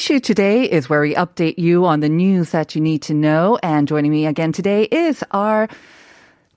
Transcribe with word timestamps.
Issue 0.00 0.18
today 0.18 0.64
is 0.64 0.88
where 0.88 1.02
we 1.02 1.14
update 1.14 1.58
you 1.58 1.84
on 1.84 2.00
the 2.00 2.08
news 2.08 2.52
that 2.52 2.74
you 2.74 2.80
need 2.80 3.02
to 3.02 3.12
know. 3.12 3.58
And 3.62 3.86
joining 3.86 4.10
me 4.10 4.24
again 4.24 4.50
today 4.50 4.84
is 4.84 5.22
our 5.30 5.68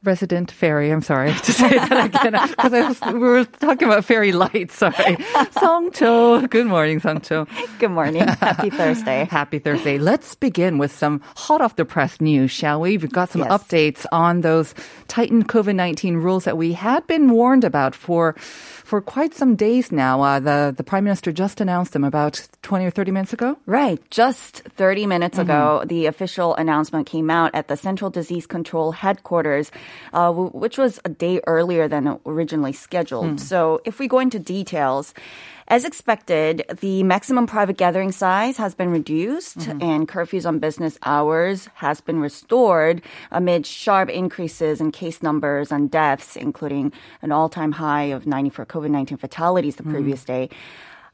resident 0.03 0.51
fairy. 0.51 0.91
I'm 0.91 1.01
sorry 1.01 1.33
to 1.33 1.51
say 1.53 1.69
that 1.69 2.05
again 2.05 2.33
because 2.49 2.99
we 3.13 3.19
were 3.19 3.45
talking 3.45 3.87
about 3.87 4.05
fairy 4.05 4.31
lights. 4.31 4.75
Sorry, 4.75 5.17
Song 5.51 5.91
Cho. 5.91 6.45
Good 6.47 6.67
morning, 6.67 6.99
Song 6.99 7.21
Cho. 7.21 7.47
Good 7.79 7.91
morning. 7.91 8.27
Happy 8.27 8.69
Thursday. 8.69 9.25
Happy 9.31 9.59
Thursday. 9.59 9.97
Let's 9.97 10.35
begin 10.35 10.77
with 10.77 10.91
some 10.91 11.21
hot 11.35 11.61
off 11.61 11.75
the 11.75 11.85
press 11.85 12.19
news, 12.21 12.51
shall 12.51 12.81
we? 12.81 12.97
We've 12.97 13.11
got 13.11 13.29
some 13.29 13.41
Yes. 13.41 13.51
updates 13.51 14.05
on 14.11 14.41
those 14.41 14.73
tightened 15.07 15.47
COVID 15.49 15.75
19 15.75 16.17
rules 16.17 16.43
that 16.45 16.57
we 16.57 16.73
had 16.73 17.05
been 17.07 17.29
warned 17.31 17.63
about 17.63 17.95
for 17.95 18.33
for 18.39 19.01
quite 19.01 19.33
some 19.33 19.55
days 19.55 19.91
now. 19.91 20.21
Uh, 20.21 20.39
the 20.39 20.73
the 20.75 20.83
prime 20.83 21.03
minister 21.03 21.31
just 21.31 21.61
announced 21.61 21.93
them 21.93 22.03
about 22.03 22.47
20 22.61 22.85
or 22.85 22.91
30 22.91 23.11
minutes 23.11 23.33
ago. 23.33 23.57
Right. 23.65 23.99
Just 24.11 24.61
30 24.77 25.07
minutes 25.07 25.37
ago, 25.37 25.83
the 25.85 26.05
official 26.07 26.55
announcement 26.55 27.07
came 27.07 27.29
out 27.29 27.51
at 27.55 27.67
the 27.67 27.75
Central 27.77 28.09
Disease 28.09 28.45
Control 28.47 28.91
headquarters, 28.91 29.71
uh, 30.13 30.31
which 30.31 30.77
was 30.77 30.99
a 31.05 31.09
day 31.09 31.39
earlier 31.47 31.87
than 31.87 32.19
originally 32.25 32.73
scheduled. 32.73 33.31
Hmm. 33.31 33.37
So 33.37 33.81
if 33.85 33.99
we 33.99 34.07
go 34.07 34.19
into 34.19 34.39
details, 34.39 35.13
as 35.67 35.85
expected, 35.85 36.65
the 36.81 37.03
maximum 37.03 37.47
private 37.47 37.77
gathering 37.77 38.11
size 38.11 38.57
has 38.57 38.75
been 38.75 38.89
reduced 38.89 39.59
mm-hmm. 39.59 39.81
and 39.81 40.07
curfews 40.07 40.45
on 40.45 40.59
business 40.59 40.97
hours 41.03 41.69
has 41.75 42.01
been 42.01 42.19
restored 42.19 43.01
amid 43.31 43.65
sharp 43.65 44.09
increases 44.09 44.81
in 44.81 44.91
case 44.91 45.23
numbers 45.23 45.71
and 45.71 45.89
deaths, 45.89 46.35
including 46.35 46.91
an 47.21 47.31
all-time 47.31 47.71
high 47.71 48.03
of 48.03 48.27
90 48.27 48.49
for 48.49 48.65
COVID-19 48.65 49.19
fatalities 49.19 49.77
the 49.77 49.83
hmm. 49.83 49.91
previous 49.91 50.23
day. 50.23 50.49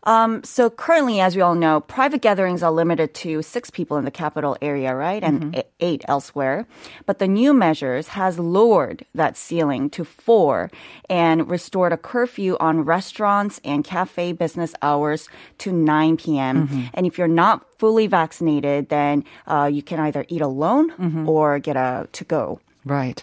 Um, 0.04 0.44
so 0.44 0.70
currently, 0.70 1.20
as 1.20 1.36
we 1.36 1.42
all 1.42 1.56
know, 1.56 1.82
private 1.82 2.22
gatherings 2.22 2.64
are 2.64 2.72
limited 2.72 3.14
to 3.16 3.42
six 3.42 3.70
people 3.70 3.98
in 3.98 4.06
the 4.06 4.12
capital 4.12 4.56
area, 4.62 4.96
right? 4.96 5.22
And 5.24 5.56
e- 5.58 5.64
eight 5.82 6.04
elsewhere. 6.08 6.66
But 7.06 7.20
the 7.20 7.28
new 7.28 7.54
measures 7.54 8.10
has 8.10 8.40
lowered 8.40 9.06
that 9.14 9.36
ceiling 9.36 9.90
to 9.92 10.06
four 10.06 10.72
and 11.10 11.50
restored 11.50 11.92
a 11.92 11.98
curfew 11.98 12.56
on 12.62 12.82
restaurants 12.86 13.60
and 13.66 13.84
cafe 13.84 14.32
business 14.32 14.74
hours 14.82 15.28
to 15.60 15.72
9 15.74 16.18
p.m. 16.18 16.90
And 16.94 17.06
if 17.06 17.18
you're 17.18 17.28
not 17.28 17.66
fully 17.78 18.08
vaccinated, 18.08 18.90
then 18.90 19.26
uh, 19.48 19.70
you 19.72 19.82
can 19.84 20.00
either 20.00 20.26
eat 20.30 20.42
alone 20.42 21.26
or 21.28 21.60
get 21.60 21.76
a 21.76 22.08
to 22.14 22.24
go. 22.24 22.60
Right. 22.86 23.22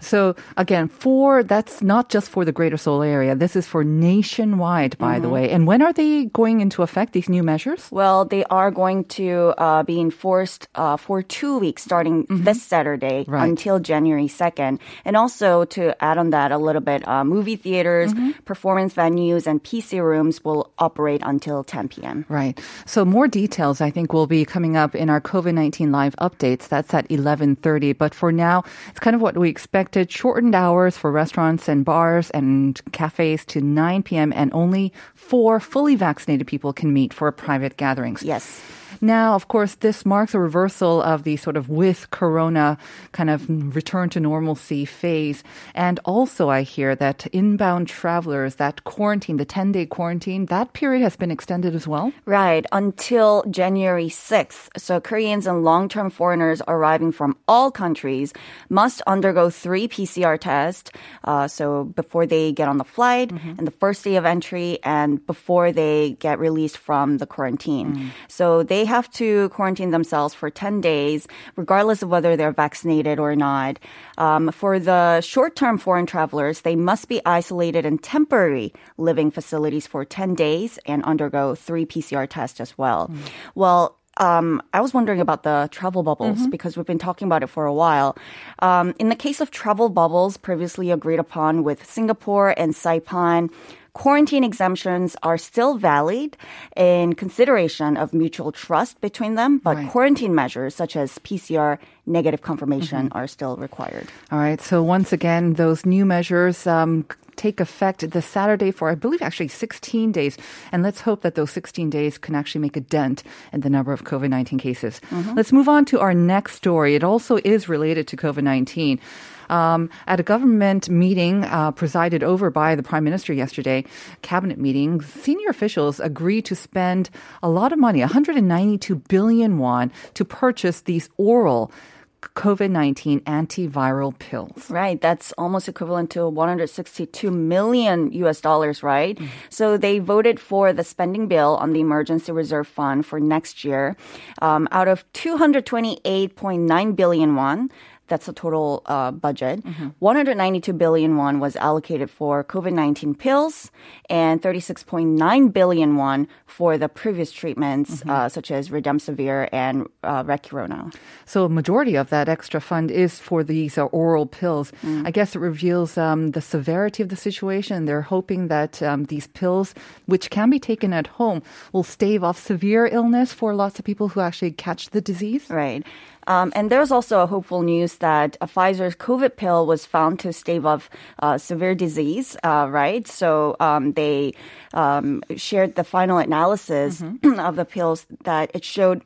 So 0.00 0.36
again, 0.56 0.88
for 0.88 1.42
that's 1.42 1.82
not 1.82 2.08
just 2.10 2.28
for 2.30 2.44
the 2.44 2.52
Greater 2.52 2.76
Seoul 2.76 3.02
area. 3.02 3.34
This 3.34 3.56
is 3.56 3.66
for 3.66 3.82
nationwide, 3.84 4.98
by 4.98 5.18
the 5.18 5.28
way. 5.28 5.50
And 5.50 5.66
when 5.66 5.80
are 5.82 5.92
they 5.92 6.26
going 6.26 6.60
into 6.60 6.82
effect? 6.82 7.12
These 7.14 7.28
new 7.28 7.42
measures? 7.42 7.88
Well, 7.90 8.24
they 8.26 8.44
are 8.44 8.70
going 8.70 9.04
to 9.20 9.54
uh, 9.58 9.82
be 9.82 9.98
enforced 10.00 10.68
uh, 10.74 10.96
for 10.96 11.22
two 11.22 11.58
weeks 11.58 11.82
starting 11.82 12.26
this 12.28 12.62
Saturday 12.62 13.24
Right. 13.26 13.48
until 13.48 13.78
January 13.78 14.26
2nd. 14.28 14.78
And 15.04 15.16
also 15.16 15.64
to 15.76 15.94
add 16.04 16.18
on 16.18 16.30
that 16.30 16.52
a 16.52 16.58
little 16.58 16.82
bit, 16.82 17.06
uh, 17.08 17.24
movie 17.24 17.56
theaters, 17.56 18.12
performance 18.44 18.94
venues, 18.94 19.46
and 19.46 19.62
PC 19.62 20.02
rooms 20.02 20.44
will 20.44 20.70
operate 20.78 21.22
until 21.24 21.64
10 21.64 21.88
p.m. 21.88 22.24
Right. 22.28 22.60
So 22.86 23.04
more 23.04 23.26
details, 23.28 23.80
I 23.80 23.90
think, 23.90 24.12
will 24.12 24.26
be 24.26 24.44
coming 24.44 24.76
up 24.76 24.94
in 24.94 25.08
our 25.10 25.20
COVID-19 25.20 25.90
live 25.90 26.14
updates. 26.16 26.68
That's 26.68 26.92
at 26.92 27.08
11:30. 27.08 27.96
But 27.96 28.14
for 28.14 28.30
now, 28.32 28.64
it's 28.90 29.00
kind 29.08 29.14
of 29.14 29.22
what 29.22 29.38
we 29.38 29.48
expected: 29.48 30.12
shortened 30.12 30.54
hours 30.54 30.98
for 30.98 31.10
restaurants 31.10 31.66
and 31.66 31.82
bars 31.82 32.28
and 32.32 32.78
cafes 32.92 33.42
to 33.46 33.62
9 33.62 34.02
p.m. 34.02 34.34
and 34.36 34.52
only 34.52 34.92
four 35.14 35.60
fully 35.60 35.96
vaccinated 35.96 36.46
people 36.46 36.74
can 36.74 36.92
meet 36.92 37.14
for 37.14 37.32
private 37.32 37.78
gatherings. 37.78 38.22
Yes. 38.22 38.60
Now, 39.00 39.34
of 39.34 39.48
course, 39.48 39.76
this 39.76 40.04
marks 40.04 40.34
a 40.34 40.38
reversal 40.38 41.02
of 41.02 41.22
the 41.22 41.36
sort 41.36 41.56
of 41.56 41.68
with 41.68 42.10
Corona 42.10 42.78
kind 43.12 43.30
of 43.30 43.48
return 43.74 44.08
to 44.10 44.20
normalcy 44.20 44.84
phase. 44.84 45.44
And 45.74 46.00
also, 46.04 46.48
I 46.48 46.62
hear 46.62 46.94
that 46.96 47.26
inbound 47.28 47.88
travelers, 47.88 48.56
that 48.56 48.84
quarantine, 48.84 49.36
the 49.36 49.44
10 49.44 49.72
day 49.72 49.86
quarantine, 49.86 50.46
that 50.46 50.72
period 50.72 51.02
has 51.02 51.16
been 51.16 51.30
extended 51.30 51.74
as 51.74 51.86
well. 51.86 52.12
Right, 52.24 52.66
until 52.72 53.44
January 53.50 54.08
6th. 54.08 54.68
So 54.76 55.00
Koreans 55.00 55.46
and 55.46 55.64
long-term 55.64 56.10
foreigners 56.10 56.62
arriving 56.66 57.12
from 57.12 57.36
all 57.46 57.70
countries 57.70 58.32
must 58.68 59.00
undergo 59.06 59.50
three 59.50 59.88
PCR 59.88 60.38
tests. 60.38 60.90
Uh, 61.24 61.46
so 61.46 61.84
before 61.84 62.26
they 62.26 62.52
get 62.52 62.68
on 62.68 62.78
the 62.78 62.84
flight 62.84 63.30
and 63.30 63.66
the 63.66 63.72
first 63.72 64.04
day 64.04 64.16
of 64.16 64.24
entry 64.24 64.78
and 64.82 65.24
before 65.26 65.72
they 65.72 66.16
get 66.20 66.38
released 66.38 66.78
from 66.78 67.18
the 67.18 67.26
quarantine. 67.26 68.12
So 68.28 68.62
they 68.62 68.84
have 68.88 69.10
to 69.20 69.48
quarantine 69.50 69.90
themselves 69.90 70.34
for 70.34 70.48
10 70.48 70.80
days, 70.80 71.28
regardless 71.56 72.02
of 72.02 72.08
whether 72.08 72.36
they're 72.36 72.56
vaccinated 72.56 73.20
or 73.20 73.36
not. 73.36 73.78
Um, 74.16 74.50
for 74.50 74.80
the 74.80 75.20
short-term 75.20 75.76
foreign 75.78 76.06
travelers, 76.06 76.62
they 76.62 76.74
must 76.74 77.08
be 77.08 77.20
isolated 77.24 77.84
in 77.84 77.98
temporary 77.98 78.72
living 78.96 79.30
facilities 79.30 79.86
for 79.86 80.04
10 80.04 80.34
days 80.34 80.78
and 80.86 81.04
undergo 81.04 81.54
three 81.54 81.84
PCR 81.84 82.26
tests 82.28 82.60
as 82.60 82.76
well. 82.76 83.12
Well, 83.54 83.98
um, 84.18 84.62
I 84.74 84.80
was 84.80 84.92
wondering 84.92 85.20
about 85.20 85.44
the 85.44 85.68
travel 85.70 86.02
bubbles 86.02 86.46
because 86.48 86.76
we've 86.76 86.86
been 86.86 86.98
talking 86.98 87.26
about 87.26 87.42
it 87.42 87.46
for 87.46 87.66
a 87.66 87.74
while. 87.74 88.16
Um, 88.58 88.94
in 88.98 89.08
the 89.08 89.14
case 89.14 89.40
of 89.40 89.50
travel 89.50 89.88
bubbles 89.88 90.36
previously 90.36 90.90
agreed 90.90 91.20
upon 91.20 91.62
with 91.62 91.86
Singapore 91.86 92.50
and 92.58 92.74
Saipan, 92.74 93.50
quarantine 93.98 94.44
exemptions 94.44 95.16
are 95.22 95.36
still 95.36 95.72
valid 95.76 96.36
in 96.76 97.14
consideration 97.14 97.96
of 97.96 98.14
mutual 98.14 98.52
trust 98.52 99.00
between 99.00 99.34
them, 99.34 99.58
but 99.58 99.76
Right. 99.76 99.90
quarantine 99.90 100.34
measures 100.34 100.72
such 100.74 100.94
as 100.96 101.18
PCR 101.26 101.78
negative 102.06 102.40
confirmation 102.42 103.10
are 103.12 103.26
still 103.26 103.56
required. 103.56 104.06
All 104.30 104.38
right. 104.38 104.60
So 104.62 104.82
once 104.96 105.12
again, 105.12 105.54
those 105.54 105.84
new 105.84 106.04
measures 106.06 106.64
um, 106.66 107.04
take 107.34 107.58
effect 107.60 108.08
the 108.10 108.22
Saturday 108.22 108.70
for, 108.70 108.88
I 108.88 108.94
believe, 108.94 109.20
actually 109.22 109.48
16 109.48 110.12
days. 110.12 110.38
And 110.72 110.82
let's 110.86 111.00
hope 111.02 111.20
that 111.22 111.34
those 111.34 111.50
16 111.50 111.90
days 111.90 112.18
can 112.18 112.34
actually 112.34 112.62
make 112.62 112.76
a 112.76 112.80
dent 112.80 113.22
in 113.52 113.60
the 113.60 113.70
number 113.70 113.92
of 113.92 114.04
COVID 114.04 114.30
19 114.30 114.58
cases. 114.58 115.00
Let's 115.34 115.52
move 115.52 115.68
on 115.68 115.84
to 115.86 115.98
our 116.00 116.14
next 116.14 116.54
story. 116.54 116.94
It 116.94 117.02
also 117.02 117.38
is 117.44 117.68
related 117.68 118.06
to 118.08 118.16
COVID 118.16 118.42
19. 118.42 119.00
Um, 119.48 119.90
at 120.06 120.20
a 120.20 120.22
government 120.22 120.88
meeting 120.88 121.44
uh, 121.44 121.72
presided 121.72 122.22
over 122.22 122.50
by 122.50 122.74
the 122.74 122.82
prime 122.82 123.04
minister 123.04 123.32
yesterday, 123.32 123.84
cabinet 124.22 124.58
meeting, 124.58 125.00
senior 125.02 125.48
officials 125.48 126.00
agreed 126.00 126.44
to 126.46 126.54
spend 126.54 127.10
a 127.42 127.48
lot 127.48 127.72
of 127.72 127.78
money, 127.78 128.00
192 128.00 128.96
billion 129.08 129.58
won, 129.58 129.92
to 130.14 130.24
purchase 130.24 130.82
these 130.82 131.08
oral 131.16 131.72
COVID 132.20 132.70
19 132.70 133.20
antiviral 133.20 134.16
pills. 134.18 134.70
Right, 134.70 135.00
that's 135.00 135.32
almost 135.38 135.68
equivalent 135.68 136.10
to 136.10 136.28
162 136.28 137.30
million 137.30 138.12
US 138.12 138.40
dollars, 138.40 138.82
right? 138.82 139.18
So 139.50 139.76
they 139.76 139.98
voted 140.00 140.40
for 140.40 140.72
the 140.72 140.82
spending 140.84 141.28
bill 141.28 141.56
on 141.56 141.72
the 141.72 141.80
emergency 141.80 142.32
reserve 142.32 142.66
fund 142.66 143.06
for 143.06 143.20
next 143.20 143.64
year. 143.64 143.96
Um, 144.42 144.66
out 144.72 144.88
of 144.88 145.04
228.9 145.12 146.96
billion 146.96 147.36
won, 147.36 147.70
that's 148.08 148.26
the 148.26 148.32
total 148.32 148.82
uh, 148.86 149.10
budget. 149.10 149.64
192 149.98 150.72
billion 150.72 151.16
won 151.16 151.40
was 151.40 151.56
allocated 151.56 152.10
for 152.10 152.44
COVID-19 152.44 153.18
pills 153.18 153.70
and 154.08 154.42
36.9 154.42 155.52
billion 155.52 155.96
won 155.96 156.28
for 156.46 156.78
the 156.78 156.88
previous 156.88 157.30
treatments, 157.32 158.02
uh, 158.08 158.28
such 158.28 158.50
as 158.50 158.70
Remdesivir 158.70 159.48
and 159.52 159.86
uh, 160.02 160.24
Regkirona. 160.24 160.94
So 161.24 161.44
a 161.44 161.48
majority 161.48 161.96
of 161.96 162.10
that 162.10 162.28
extra 162.28 162.60
fund 162.60 162.90
is 162.90 163.18
for 163.18 163.44
these 163.44 163.78
uh, 163.78 163.84
oral 163.86 164.26
pills. 164.26 164.72
I 165.04 165.10
guess 165.10 165.34
it 165.36 165.38
reveals 165.38 165.96
um, 165.98 166.32
the 166.32 166.40
severity 166.40 167.02
of 167.02 167.08
the 167.08 167.16
situation. 167.16 167.84
They're 167.84 168.02
hoping 168.02 168.48
that 168.48 168.82
um, 168.82 169.04
these 169.04 169.26
pills, 169.26 169.74
which 170.06 170.30
can 170.30 170.50
be 170.50 170.58
taken 170.58 170.92
at 170.92 171.06
home, 171.06 171.42
will 171.72 171.82
stave 171.82 172.24
off 172.24 172.38
severe 172.38 172.86
illness 172.86 173.32
for 173.32 173.54
lots 173.54 173.78
of 173.78 173.84
people 173.84 174.08
who 174.08 174.20
actually 174.20 174.52
catch 174.52 174.90
the 174.90 175.00
disease. 175.00 175.48
Right. 175.50 175.84
Um, 176.28 176.52
and 176.54 176.70
there's 176.70 176.92
also 176.92 177.22
a 177.22 177.26
hopeful 177.26 177.62
news 177.62 177.96
that 177.96 178.36
uh, 178.40 178.46
Pfizer's 178.46 178.94
COVID 178.94 179.36
pill 179.36 179.66
was 179.66 179.86
found 179.86 180.20
to 180.20 180.32
stave 180.32 180.66
off 180.66 180.90
uh, 181.20 181.38
severe 181.38 181.74
disease, 181.74 182.36
uh, 182.44 182.68
right? 182.70 183.08
So 183.08 183.56
um, 183.60 183.92
they 183.92 184.34
um, 184.74 185.22
shared 185.36 185.74
the 185.74 185.84
final 185.84 186.18
analysis 186.18 187.02
of 187.24 187.56
the 187.56 187.64
pills 187.64 188.06
that 188.24 188.50
it 188.54 188.62
showed 188.62 189.02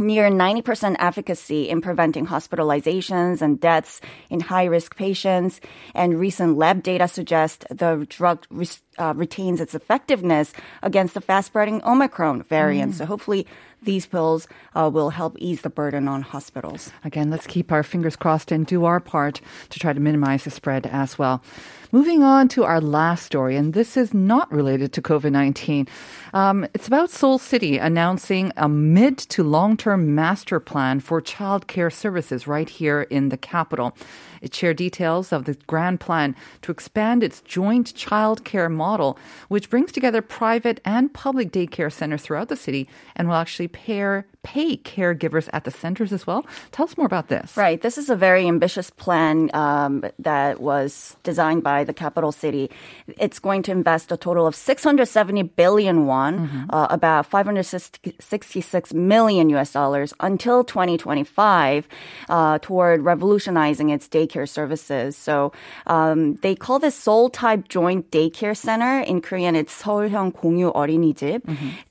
near 0.00 0.30
90% 0.30 0.96
efficacy 0.98 1.68
in 1.68 1.80
preventing 1.80 2.26
hospitalizations 2.26 3.42
and 3.42 3.60
deaths 3.60 4.00
in 4.30 4.40
high 4.40 4.64
risk 4.64 4.96
patients. 4.96 5.60
And 5.94 6.18
recent 6.18 6.56
lab 6.56 6.82
data 6.82 7.08
suggest 7.08 7.66
the 7.70 8.06
drug 8.08 8.46
res- 8.50 8.82
uh, 8.98 9.14
retains 9.16 9.60
its 9.60 9.74
effectiveness 9.74 10.52
against 10.82 11.14
the 11.14 11.20
fast 11.20 11.48
spreading 11.48 11.82
Omicron 11.84 12.42
variant. 12.42 12.94
So 12.94 13.06
hopefully 13.06 13.46
these 13.82 14.06
pills 14.06 14.48
uh, 14.74 14.90
will 14.92 15.10
help 15.10 15.36
ease 15.38 15.62
the 15.62 15.70
burden 15.70 16.08
on 16.08 16.22
hospitals. 16.22 16.92
Again, 17.04 17.30
let's 17.30 17.46
keep 17.46 17.70
our 17.70 17.82
fingers 17.82 18.16
crossed 18.16 18.50
and 18.50 18.66
do 18.66 18.84
our 18.84 19.00
part 19.00 19.40
to 19.70 19.78
try 19.78 19.92
to 19.92 20.00
minimize 20.00 20.44
the 20.44 20.50
spread 20.50 20.86
as 20.86 21.18
well. 21.18 21.42
Moving 21.90 22.22
on 22.22 22.48
to 22.48 22.64
our 22.64 22.82
last 22.82 23.24
story, 23.24 23.56
and 23.56 23.72
this 23.72 23.96
is 23.96 24.12
not 24.12 24.52
related 24.52 24.92
to 24.92 25.00
COVID 25.00 25.32
19. 25.32 25.88
Um, 26.34 26.66
it's 26.74 26.86
about 26.86 27.08
Seoul 27.08 27.38
City 27.38 27.78
announcing 27.78 28.52
a 28.58 28.68
mid 28.68 29.16
to 29.30 29.42
long 29.42 29.74
term 29.74 30.14
master 30.14 30.60
plan 30.60 31.00
for 31.00 31.22
childcare 31.22 31.90
services 31.90 32.46
right 32.46 32.68
here 32.68 33.02
in 33.02 33.30
the 33.30 33.38
capital. 33.38 33.96
It 34.42 34.54
shared 34.54 34.76
details 34.76 35.32
of 35.32 35.46
the 35.46 35.54
grand 35.66 35.98
plan 35.98 36.36
to 36.60 36.72
expand 36.72 37.22
its 37.22 37.40
joint 37.40 37.94
childcare 37.94 38.70
model, 38.70 39.18
which 39.48 39.70
brings 39.70 39.90
together 39.90 40.20
private 40.20 40.82
and 40.84 41.14
public 41.14 41.50
daycare 41.50 41.90
centers 41.90 42.20
throughout 42.20 42.50
the 42.50 42.56
city 42.56 42.86
and 43.16 43.28
will 43.28 43.36
actually 43.36 43.68
pair, 43.68 44.26
pay 44.47 44.77
caregivers 44.77 45.49
at 45.53 45.63
the 45.63 45.71
centers 45.71 46.11
as 46.11 46.27
well. 46.27 46.45
Tell 46.71 46.85
us 46.85 46.97
more 46.97 47.05
about 47.05 47.29
this. 47.29 47.55
Right. 47.55 47.81
This 47.81 47.97
is 47.97 48.09
a 48.09 48.15
very 48.15 48.47
ambitious 48.47 48.89
plan 48.89 49.49
um, 49.53 50.03
that 50.19 50.59
was 50.59 51.15
designed 51.23 51.63
by 51.63 51.83
the 51.83 51.93
capital 51.93 52.31
city. 52.31 52.69
It's 53.19 53.39
going 53.39 53.63
to 53.63 53.71
invest 53.71 54.11
a 54.11 54.17
total 54.17 54.45
of 54.47 54.55
670 54.55 55.43
billion 55.43 56.05
won, 56.07 56.67
uh, 56.69 56.87
about 56.89 57.25
566 57.25 58.93
million 58.93 59.49
US 59.51 59.71
dollars 59.71 60.13
until 60.19 60.63
2025 60.63 61.87
uh, 62.29 62.59
toward 62.59 63.01
revolutionizing 63.01 63.89
its 63.89 64.07
daycare 64.07 64.47
services. 64.47 65.15
So 65.15 65.53
um, 65.87 66.35
they 66.41 66.55
call 66.55 66.79
this 66.79 66.95
Seoul 66.95 67.29
type 67.29 67.67
joint 67.69 68.11
daycare 68.11 68.55
center. 68.55 68.99
In 69.01 69.21
Korean, 69.21 69.55
it's 69.55 69.73
서울형 69.73 70.33
공유 70.33 70.71
어린이집. 70.73 71.41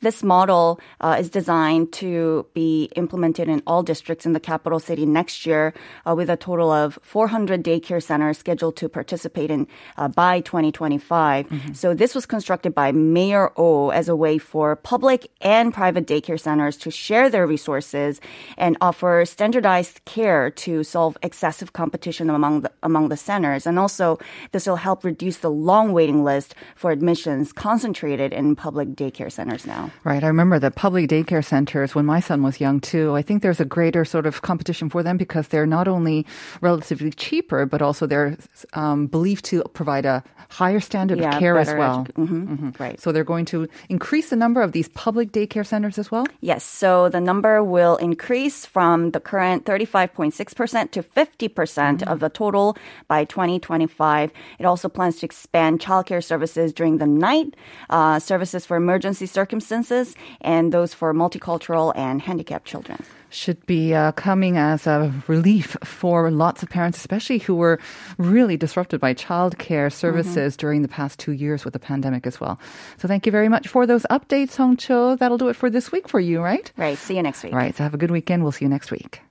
This 0.00 0.22
model 0.22 0.80
uh, 1.00 1.16
is 1.18 1.28
designed 1.28 1.92
to 2.00 2.45
be 2.53 2.89
implemented 2.95 3.47
in 3.47 3.61
all 3.67 3.83
districts 3.83 4.25
in 4.25 4.33
the 4.33 4.39
capital 4.39 4.79
city 4.79 5.05
next 5.05 5.45
year, 5.45 5.73
uh, 6.07 6.15
with 6.15 6.29
a 6.29 6.37
total 6.37 6.71
of 6.71 6.99
400 7.01 7.63
daycare 7.63 8.01
centers 8.01 8.37
scheduled 8.37 8.75
to 8.77 8.89
participate 8.89 9.51
in 9.51 9.67
uh, 9.97 10.07
by 10.07 10.41
2025. 10.41 11.47
So 11.73 11.93
this 11.93 12.15
was 12.15 12.25
constructed 12.25 12.73
by 12.73 12.91
Mayor 12.91 13.51
O 13.57 13.89
as 13.89 14.09
a 14.09 14.15
way 14.15 14.37
for 14.37 14.75
public 14.75 15.29
and 15.41 15.73
private 15.73 16.07
daycare 16.07 16.39
centers 16.39 16.77
to 16.77 16.91
share 16.91 17.29
their 17.29 17.47
resources 17.47 18.21
and 18.57 18.77
offer 18.81 19.23
standardized 19.25 20.03
care 20.05 20.49
to 20.51 20.83
solve 20.83 21.17
excessive 21.23 21.73
competition 21.73 22.29
among 22.29 22.61
the, 22.61 22.71
among 22.83 23.09
the 23.09 23.17
centers. 23.17 23.65
And 23.67 23.79
also, 23.79 24.17
this 24.51 24.67
will 24.67 24.75
help 24.77 25.03
reduce 25.03 25.37
the 25.37 25.51
long 25.51 25.93
waiting 25.93 26.23
list 26.23 26.55
for 26.75 26.91
admissions 26.91 27.53
concentrated 27.53 28.33
in 28.33 28.55
public 28.55 28.89
daycare 28.89 29.31
centers 29.31 29.65
now. 29.65 29.91
Right. 30.03 30.23
I 30.23 30.27
remember 30.27 30.59
the 30.59 30.71
public 30.71 31.09
daycare 31.09 31.43
centers 31.43 31.95
when 31.95 32.05
my 32.05 32.19
son 32.27 32.43
was 32.43 32.59
young 32.65 32.79
too. 32.91 33.15
I 33.19 33.21
think 33.27 33.41
there's 33.41 33.59
a 33.67 33.69
greater 33.77 34.03
sort 34.05 34.25
of 34.29 34.41
competition 34.49 34.89
for 34.93 35.01
them 35.03 35.17
because 35.17 35.45
they're 35.51 35.71
not 35.77 35.87
only 35.87 36.25
relatively 36.61 37.11
cheaper, 37.25 37.65
but 37.65 37.81
also 37.81 38.05
they're 38.11 38.37
um, 38.73 39.07
believed 39.07 39.43
to 39.51 39.63
provide 39.79 40.05
a 40.05 40.23
higher 40.49 40.79
standard 40.79 41.19
of 41.19 41.39
care 41.39 41.57
as 41.57 41.73
well. 41.81 42.05
edu- 42.15 42.27
mhm, 42.27 42.79
Right. 42.79 42.99
So 43.01 43.11
they're 43.11 43.23
going 43.33 43.45
to 43.53 43.67
increase 43.89 44.29
the 44.29 44.35
number 44.35 44.61
of 44.61 44.71
these 44.71 44.87
public 44.89 45.31
daycare 45.31 45.65
centers 45.65 45.97
as 45.97 46.07
well? 46.11 46.25
Yes, 46.41 46.63
so 46.63 47.09
the 47.09 47.19
number 47.19 47.63
will 47.63 47.97
increase 47.97 48.65
from 48.65 49.11
the 49.11 49.19
current 49.19 49.65
35.6% 49.65 50.91
to 50.91 51.03
50% 51.03 52.03
of 52.07 52.19
the 52.19 52.29
total 52.29 52.77
by 53.07 53.25
2025. 53.25 54.31
It 54.59 54.65
also 54.65 54.87
plans 54.89 55.17
to 55.19 55.25
expand 55.25 55.79
childcare 55.79 56.23
services 56.23 56.71
during 56.73 56.97
the 56.97 57.07
night, 57.07 57.55
uh, 57.89 58.19
services 58.19 58.65
for 58.65 58.77
emergency 58.77 59.25
circumstances, 59.25 60.15
and 60.41 60.71
those 60.71 60.93
for 60.93 61.13
multicultural 61.13 61.91
and 61.95 62.16
handicapped 62.19 62.65
children. 62.65 63.03
should 63.29 63.63
be 63.65 63.93
uh, 63.93 64.11
coming 64.13 64.57
as 64.57 64.87
a 64.87 65.13
relief 65.27 65.75
for 65.83 66.31
lots 66.31 66.63
of 66.63 66.69
parents, 66.69 66.97
especially 66.97 67.39
who 67.39 67.55
were 67.55 67.79
really 68.17 68.57
disrupted 68.57 68.99
by 68.99 69.13
childcare 69.13 69.91
services 69.91 70.55
during 70.55 70.81
the 70.81 70.87
past 70.87 71.19
two 71.19 71.33
years 71.33 71.65
with 71.65 71.73
the 71.73 71.79
pandemic 71.79 72.25
as 72.25 72.39
well. 72.39 72.59
So 72.97 73.07
thank 73.07 73.25
you 73.25 73.31
very 73.31 73.49
much 73.49 73.67
for 73.67 73.85
those 73.85 74.05
updates, 74.09 74.55
Hong 74.55 74.77
Cho. 74.77 75.15
That'll 75.15 75.37
do 75.37 75.49
it 75.49 75.55
for 75.55 75.69
this 75.69 75.91
week 75.91 76.07
for 76.07 76.19
you, 76.19 76.41
right? 76.41 76.71
Right, 76.77 76.97
see 76.97 77.15
you 77.15 77.23
next 77.23 77.43
week. 77.43 77.53
Right. 77.53 77.75
So 77.75 77.83
have 77.83 77.93
a 77.93 77.97
good 77.97 78.11
weekend. 78.11 78.43
We'll 78.43 78.51
see 78.51 78.65
you 78.65 78.69
next 78.69 78.91
week. 78.91 79.21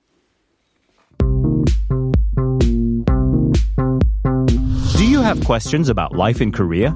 Do 4.97 5.05
you 5.05 5.21
have 5.21 5.43
questions 5.43 5.89
about 5.89 6.13
life 6.13 6.41
in 6.41 6.51
Korea? 6.51 6.95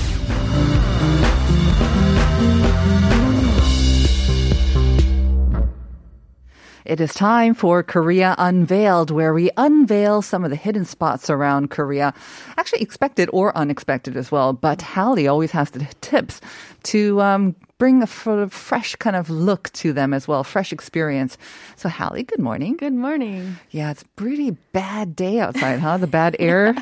It 6.85 6.99
is 6.99 7.13
time 7.13 7.53
for 7.53 7.83
Korea 7.83 8.33
Unveiled, 8.37 9.11
where 9.11 9.33
we 9.33 9.51
unveil 9.55 10.21
some 10.21 10.43
of 10.43 10.49
the 10.49 10.55
hidden 10.55 10.85
spots 10.85 11.29
around 11.29 11.69
Korea. 11.69 12.13
Actually, 12.57 12.81
expected 12.81 13.29
or 13.31 13.55
unexpected 13.55 14.17
as 14.17 14.31
well. 14.31 14.53
But 14.53 14.81
Hallie 14.81 15.27
always 15.27 15.51
has 15.51 15.69
the 15.69 15.85
tips 16.01 16.41
to 16.83 17.21
um, 17.21 17.55
bring 17.81 18.03
a 18.03 18.05
fresh 18.05 18.95
kind 18.97 19.15
of 19.15 19.27
look 19.27 19.73
to 19.73 19.91
them 19.91 20.13
as 20.13 20.27
well, 20.27 20.43
fresh 20.43 20.71
experience. 20.71 21.35
So, 21.75 21.89
Hallie, 21.89 22.21
good 22.21 22.37
morning. 22.37 22.77
Good 22.77 22.93
morning. 22.93 23.57
Yeah, 23.71 23.89
it's 23.89 24.03
a 24.03 24.07
pretty 24.09 24.51
bad 24.71 25.15
day 25.15 25.39
outside, 25.39 25.79
huh? 25.79 25.97
The 25.97 26.05
bad 26.05 26.35
air. 26.39 26.75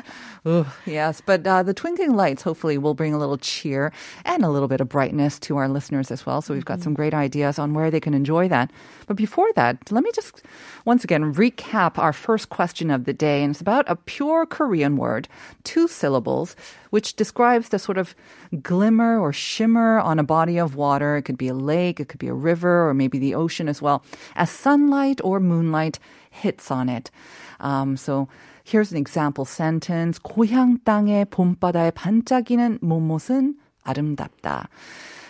Ugh, 0.44 0.66
yes, 0.84 1.22
but 1.24 1.46
uh, 1.46 1.62
the 1.62 1.72
twinkling 1.72 2.14
lights 2.14 2.42
hopefully 2.42 2.76
will 2.76 2.92
bring 2.92 3.14
a 3.14 3.18
little 3.18 3.38
cheer 3.38 3.94
and 4.26 4.44
a 4.44 4.50
little 4.50 4.68
bit 4.68 4.82
of 4.82 4.90
brightness 4.90 5.38
to 5.38 5.56
our 5.56 5.70
listeners 5.70 6.10
as 6.10 6.26
well. 6.26 6.42
So 6.42 6.52
we've 6.52 6.66
got 6.66 6.82
some 6.82 6.92
great 6.92 7.14
ideas 7.14 7.58
on 7.58 7.72
where 7.72 7.90
they 7.90 8.00
can 8.00 8.12
enjoy 8.12 8.48
that. 8.48 8.70
But 9.06 9.16
before 9.16 9.48
that, 9.54 9.90
let 9.90 10.04
me 10.04 10.10
just 10.14 10.42
once 10.84 11.02
again 11.02 11.32
recap 11.32 11.96
our 11.96 12.12
first 12.12 12.50
question 12.50 12.90
of 12.90 13.04
the 13.04 13.14
day. 13.14 13.42
And 13.42 13.52
it's 13.52 13.62
about 13.62 13.86
a 13.88 13.96
pure 13.96 14.44
Korean 14.44 14.98
word, 14.98 15.28
two 15.64 15.88
syllables, 15.88 16.56
which 16.89 17.15
describes 17.15 17.69
the 17.69 17.79
sort 17.79 17.97
of 17.97 18.15
glimmer 18.61 19.19
or 19.19 19.33
shimmer 19.33 19.99
on 19.99 20.19
a 20.19 20.23
body 20.23 20.57
of 20.57 20.75
water. 20.75 21.17
It 21.17 21.23
could 21.23 21.37
be 21.37 21.47
a 21.47 21.53
lake, 21.53 21.99
it 21.99 22.09
could 22.09 22.19
be 22.19 22.27
a 22.27 22.33
river, 22.33 22.87
or 22.89 22.93
maybe 22.93 23.19
the 23.19 23.35
ocean 23.35 23.67
as 23.67 23.81
well, 23.81 24.03
as 24.35 24.49
sunlight 24.49 25.19
or 25.23 25.39
moonlight 25.39 25.99
hits 26.29 26.71
on 26.71 26.89
it. 26.89 27.11
Um, 27.59 27.97
so 27.97 28.27
here's 28.63 28.91
an 28.91 28.97
example 28.97 29.45
sentence. 29.45 30.19
고향 30.19 30.79
땅의 30.83 31.25
봄바다에 31.25 31.91
반짝이는 31.91 32.79
몸못은 32.81 33.55
아름답다. 33.83 34.67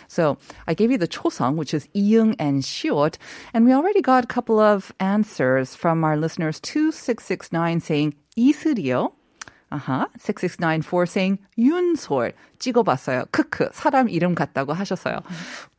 So 0.08 0.38
I 0.66 0.74
gave 0.74 0.90
you 0.90 0.98
the 0.98 1.08
초성, 1.08 1.56
which 1.56 1.74
is 1.74 1.88
이응 1.94 2.36
and 2.38 2.62
시옷, 2.62 3.16
and 3.52 3.64
we 3.64 3.72
already 3.72 4.00
got 4.00 4.24
a 4.24 4.26
couple 4.26 4.58
of 4.60 4.92
answers 5.00 5.74
from 5.74 6.04
our 6.04 6.16
listeners. 6.16 6.60
2669 6.60 7.80
saying 7.80 8.14
이슬이요. 8.36 9.10
아하, 9.70 10.06
6694 10.18 11.06
saying 11.06 11.42
윤솔 11.58 12.32
찍어봤어요. 12.58 13.24
크크 13.30 13.70
사람 13.72 14.08
이름 14.08 14.34
같다고 14.34 14.72
하셨어요. 14.72 15.20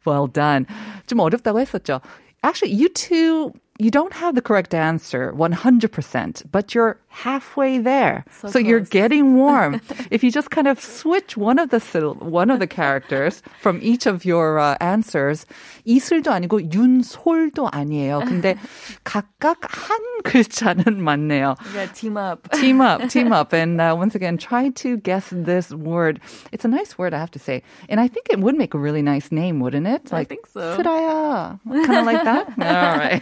Well 0.06 0.32
done. 0.32 0.66
좀 1.06 1.20
어렵다고 1.20 1.60
했었죠. 1.60 2.02
Actually, 2.44 2.76
you 2.76 2.90
two, 2.90 3.54
you 3.80 3.90
don't 3.90 4.14
have 4.14 4.36
the 4.36 4.42
correct 4.42 4.76
answer 4.76 5.32
100%, 5.34 6.52
but 6.52 6.76
you're 6.76 7.00
halfway 7.12 7.78
there. 7.78 8.24
So 8.32 8.60
you're 8.60 8.80
close. 8.80 8.90
getting 8.90 9.36
warm. 9.36 9.82
if 10.12 10.24
you 10.24 10.32
just 10.32 10.50
kind 10.52 10.68
of 10.68 10.80
switch 10.80 11.36
one 11.36 11.60
of 11.60 11.70
the 11.70 11.80
syl- 11.80 12.16
one 12.16 12.50
of 12.50 12.60
the 12.60 12.68
characters 12.68 13.42
from 13.60 13.80
each 13.82 14.06
of 14.06 14.24
your 14.24 14.60
uh, 14.60 14.78
answers, 14.80 15.46
이슬도 15.86 16.32
아니고 16.32 16.72
윤솔도 16.72 17.70
아니에요. 17.72 18.22
근데 18.28 18.56
각각 19.04 19.58
한 19.62 19.98
글자는 20.24 21.02
맞네요. 21.02 21.56
You 21.66 21.74
gotta 21.74 21.94
team 21.94 22.18
up. 22.18 22.48
team 22.54 22.82
up, 22.82 23.10
team 23.10 23.32
up, 23.32 23.54
and 23.54 23.82
uh, 23.82 23.96
once 23.98 24.16
again, 24.16 24.38
try 24.38 24.70
to 24.70 24.98
guess 24.98 25.30
this 25.32 25.72
word. 25.72 26.20
It's 26.52 26.66
a 26.66 26.68
nice 26.68 26.98
word, 26.98 27.14
I 27.14 27.20
have 27.20 27.32
to 27.32 27.40
say, 27.40 27.64
and 27.90 28.00
I 28.00 28.08
think 28.08 28.28
it 28.30 28.40
would 28.40 28.56
make 28.56 28.74
a 28.74 28.80
really 28.80 29.02
nice 29.02 29.32
name, 29.32 29.60
wouldn't 29.60 29.88
it? 29.88 30.14
I 30.14 30.24
think 30.24 30.46
so. 30.48 30.78
Sraya, 30.78 31.60
kind 31.66 31.98
of 31.98 32.06
like 32.06 32.24
that. 32.24 32.48
All 32.58 32.98
right. 32.98 33.22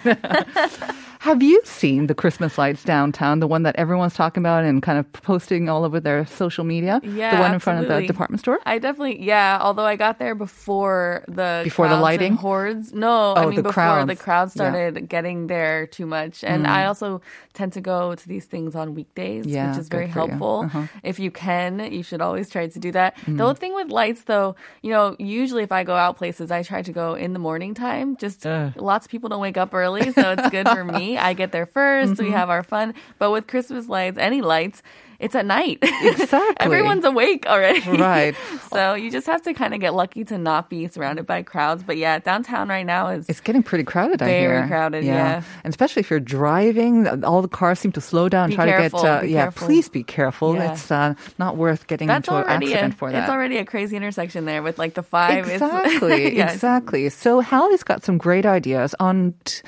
have 1.19 1.41
you 1.41 1.61
seen 1.63 2.07
the 2.07 2.15
Christmas 2.15 2.57
lights 2.57 2.83
downtown? 2.83 3.39
The 3.39 3.47
one 3.47 3.63
that 3.63 3.75
everyone's 3.80 4.14
talking 4.14 4.42
about 4.42 4.64
and 4.64 4.82
kind 4.82 4.98
of 4.98 5.10
posting 5.12 5.68
all 5.68 5.84
over 5.84 5.98
their 6.00 6.26
social 6.26 6.64
media. 6.64 7.00
Yeah, 7.02 7.34
the 7.36 7.40
one 7.42 7.52
in 7.54 7.60
front 7.60 7.78
of 7.82 7.88
the 7.88 8.06
department 8.06 8.40
store. 8.40 8.58
I 8.66 8.78
definitely, 8.78 9.22
yeah. 9.24 9.58
Although 9.60 9.86
I 9.86 9.96
got 9.96 10.18
there 10.18 10.34
before 10.34 11.24
the 11.28 11.62
Before 11.64 11.86
the 11.86 11.90
crowds 11.90 11.92
and 11.94 12.02
lighting? 12.02 12.34
hordes. 12.36 12.92
No, 12.92 13.32
I 13.32 13.44
Oh, 13.44 13.46
mean 13.48 13.56
the 13.56 13.62
before 13.62 14.04
the 14.06 14.14
crowds. 14.16 14.22
crowd 14.22 14.40
Yeah. 14.40 14.46
Mm. 14.46 14.50
started 14.72 15.08
getting 15.08 15.46
there 15.46 15.86
too 15.86 16.06
much. 16.06 16.44
And 16.44 16.66
I 16.66 16.84
also 16.84 17.20
tend 17.54 17.72
to 17.72 17.80
go 17.80 18.14
to 18.14 18.28
these 18.28 18.44
things 18.44 18.76
on 18.76 18.94
weekdays, 18.94 19.46
Yeah, 19.46 19.70
which 19.70 19.78
is 19.80 19.88
very 19.88 20.06
for 20.10 20.20
you. 20.20 20.26
helpful. 20.28 20.62
Uh-huh. 20.66 20.78
Mm. 20.80 20.88
If 21.02 21.18
you 21.18 21.30
can, 21.30 21.80
you 21.92 22.02
should 22.02 22.20
always 22.20 22.48
try 22.50 22.66
to 22.68 22.78
do 22.78 22.92
that. 22.92 23.16
The 23.26 23.42
whole 23.44 23.54
thing 23.54 23.74
with 23.74 23.88
lights, 23.90 24.22
though, 24.24 24.54
you 24.82 24.90
know, 24.90 25.16
usually 25.18 25.62
if 25.62 25.72
I 25.72 25.82
go 25.84 25.96
out 25.96 26.16
places, 26.16 26.50
I 26.50 26.62
try 26.62 26.82
to 26.82 26.92
go 26.92 27.14
in 27.14 27.32
the 27.32 27.38
morning 27.38 27.74
time. 27.74 28.16
Just 28.16 28.46
Ugh. 28.46 28.72
lots 28.76 29.06
of 29.06 29.10
people 29.10 29.28
don't 29.28 29.40
wake 29.40 29.56
up 29.56 29.72
early, 29.74 30.12
so 30.12 30.32
it's 30.32 30.48
good 30.50 30.68
for 30.68 30.84
me. 30.84 31.16
I 31.30 31.32
get 31.34 31.52
there 31.52 31.66
1st 31.66 32.00
Mm-hmm. 32.10 32.24
We 32.24 32.30
have 32.32 32.50
our 32.50 32.62
fun. 32.62 32.94
But 33.18 33.30
with 33.30 33.46
Christmas 33.46 33.69
lights, 33.70 34.18
any 34.18 34.40
lights. 34.40 34.82
It's 35.18 35.34
at 35.34 35.44
night. 35.44 35.78
Exactly. 36.02 36.56
Everyone's 36.60 37.04
awake 37.04 37.44
already. 37.46 37.80
Right. 37.90 38.34
so 38.72 38.94
you 38.94 39.10
just 39.10 39.26
have 39.26 39.42
to 39.42 39.52
kind 39.52 39.74
of 39.74 39.80
get 39.80 39.94
lucky 39.94 40.24
to 40.24 40.38
not 40.38 40.70
be 40.70 40.88
surrounded 40.88 41.26
by 41.26 41.42
crowds. 41.42 41.82
But 41.82 41.98
yeah, 41.98 42.18
downtown 42.18 42.68
right 42.68 42.86
now 42.86 43.08
is 43.08 43.28
It's 43.28 43.40
getting 43.40 43.62
pretty 43.62 43.84
crowded, 43.84 44.22
I 44.22 44.26
think. 44.26 44.46
Very 44.46 44.58
hear. 44.60 44.66
crowded, 44.66 45.04
yeah. 45.04 45.42
And 45.62 45.70
especially 45.70 46.00
if 46.00 46.10
you're 46.10 46.20
driving, 46.20 47.06
all 47.22 47.42
the 47.42 47.48
cars 47.48 47.78
seem 47.78 47.92
to 47.92 48.00
slow 48.00 48.28
down, 48.30 48.48
Be 48.48 48.54
try 48.56 48.66
careful, 48.66 49.00
to 49.00 49.04
get, 49.04 49.22
uh, 49.22 49.26
yeah, 49.26 49.42
careful. 49.42 49.66
please 49.66 49.88
be 49.90 50.02
careful. 50.02 50.54
Yeah. 50.54 50.72
It's 50.72 50.90
uh, 50.90 51.14
not 51.38 51.58
worth 51.58 51.86
getting 51.86 52.08
that's 52.08 52.26
into 52.26 52.38
an 52.38 52.44
already 52.44 52.72
a, 52.72 52.74
accident 52.76 52.94
for 52.94 53.12
that. 53.12 53.22
it's 53.22 53.30
already 53.30 53.58
a 53.58 53.64
crazy 53.66 53.96
intersection 53.96 54.46
there 54.46 54.62
with 54.62 54.78
like 54.78 54.94
the 54.94 55.02
five. 55.02 55.48
Exactly, 55.48 56.36
yeah. 56.38 56.50
exactly. 56.50 57.08
So 57.10 57.40
Hallie's 57.40 57.82
got 57.82 58.02
some 58.04 58.16
great 58.16 58.46
ideas 58.46 58.94
on 58.98 59.34
t- 59.44 59.60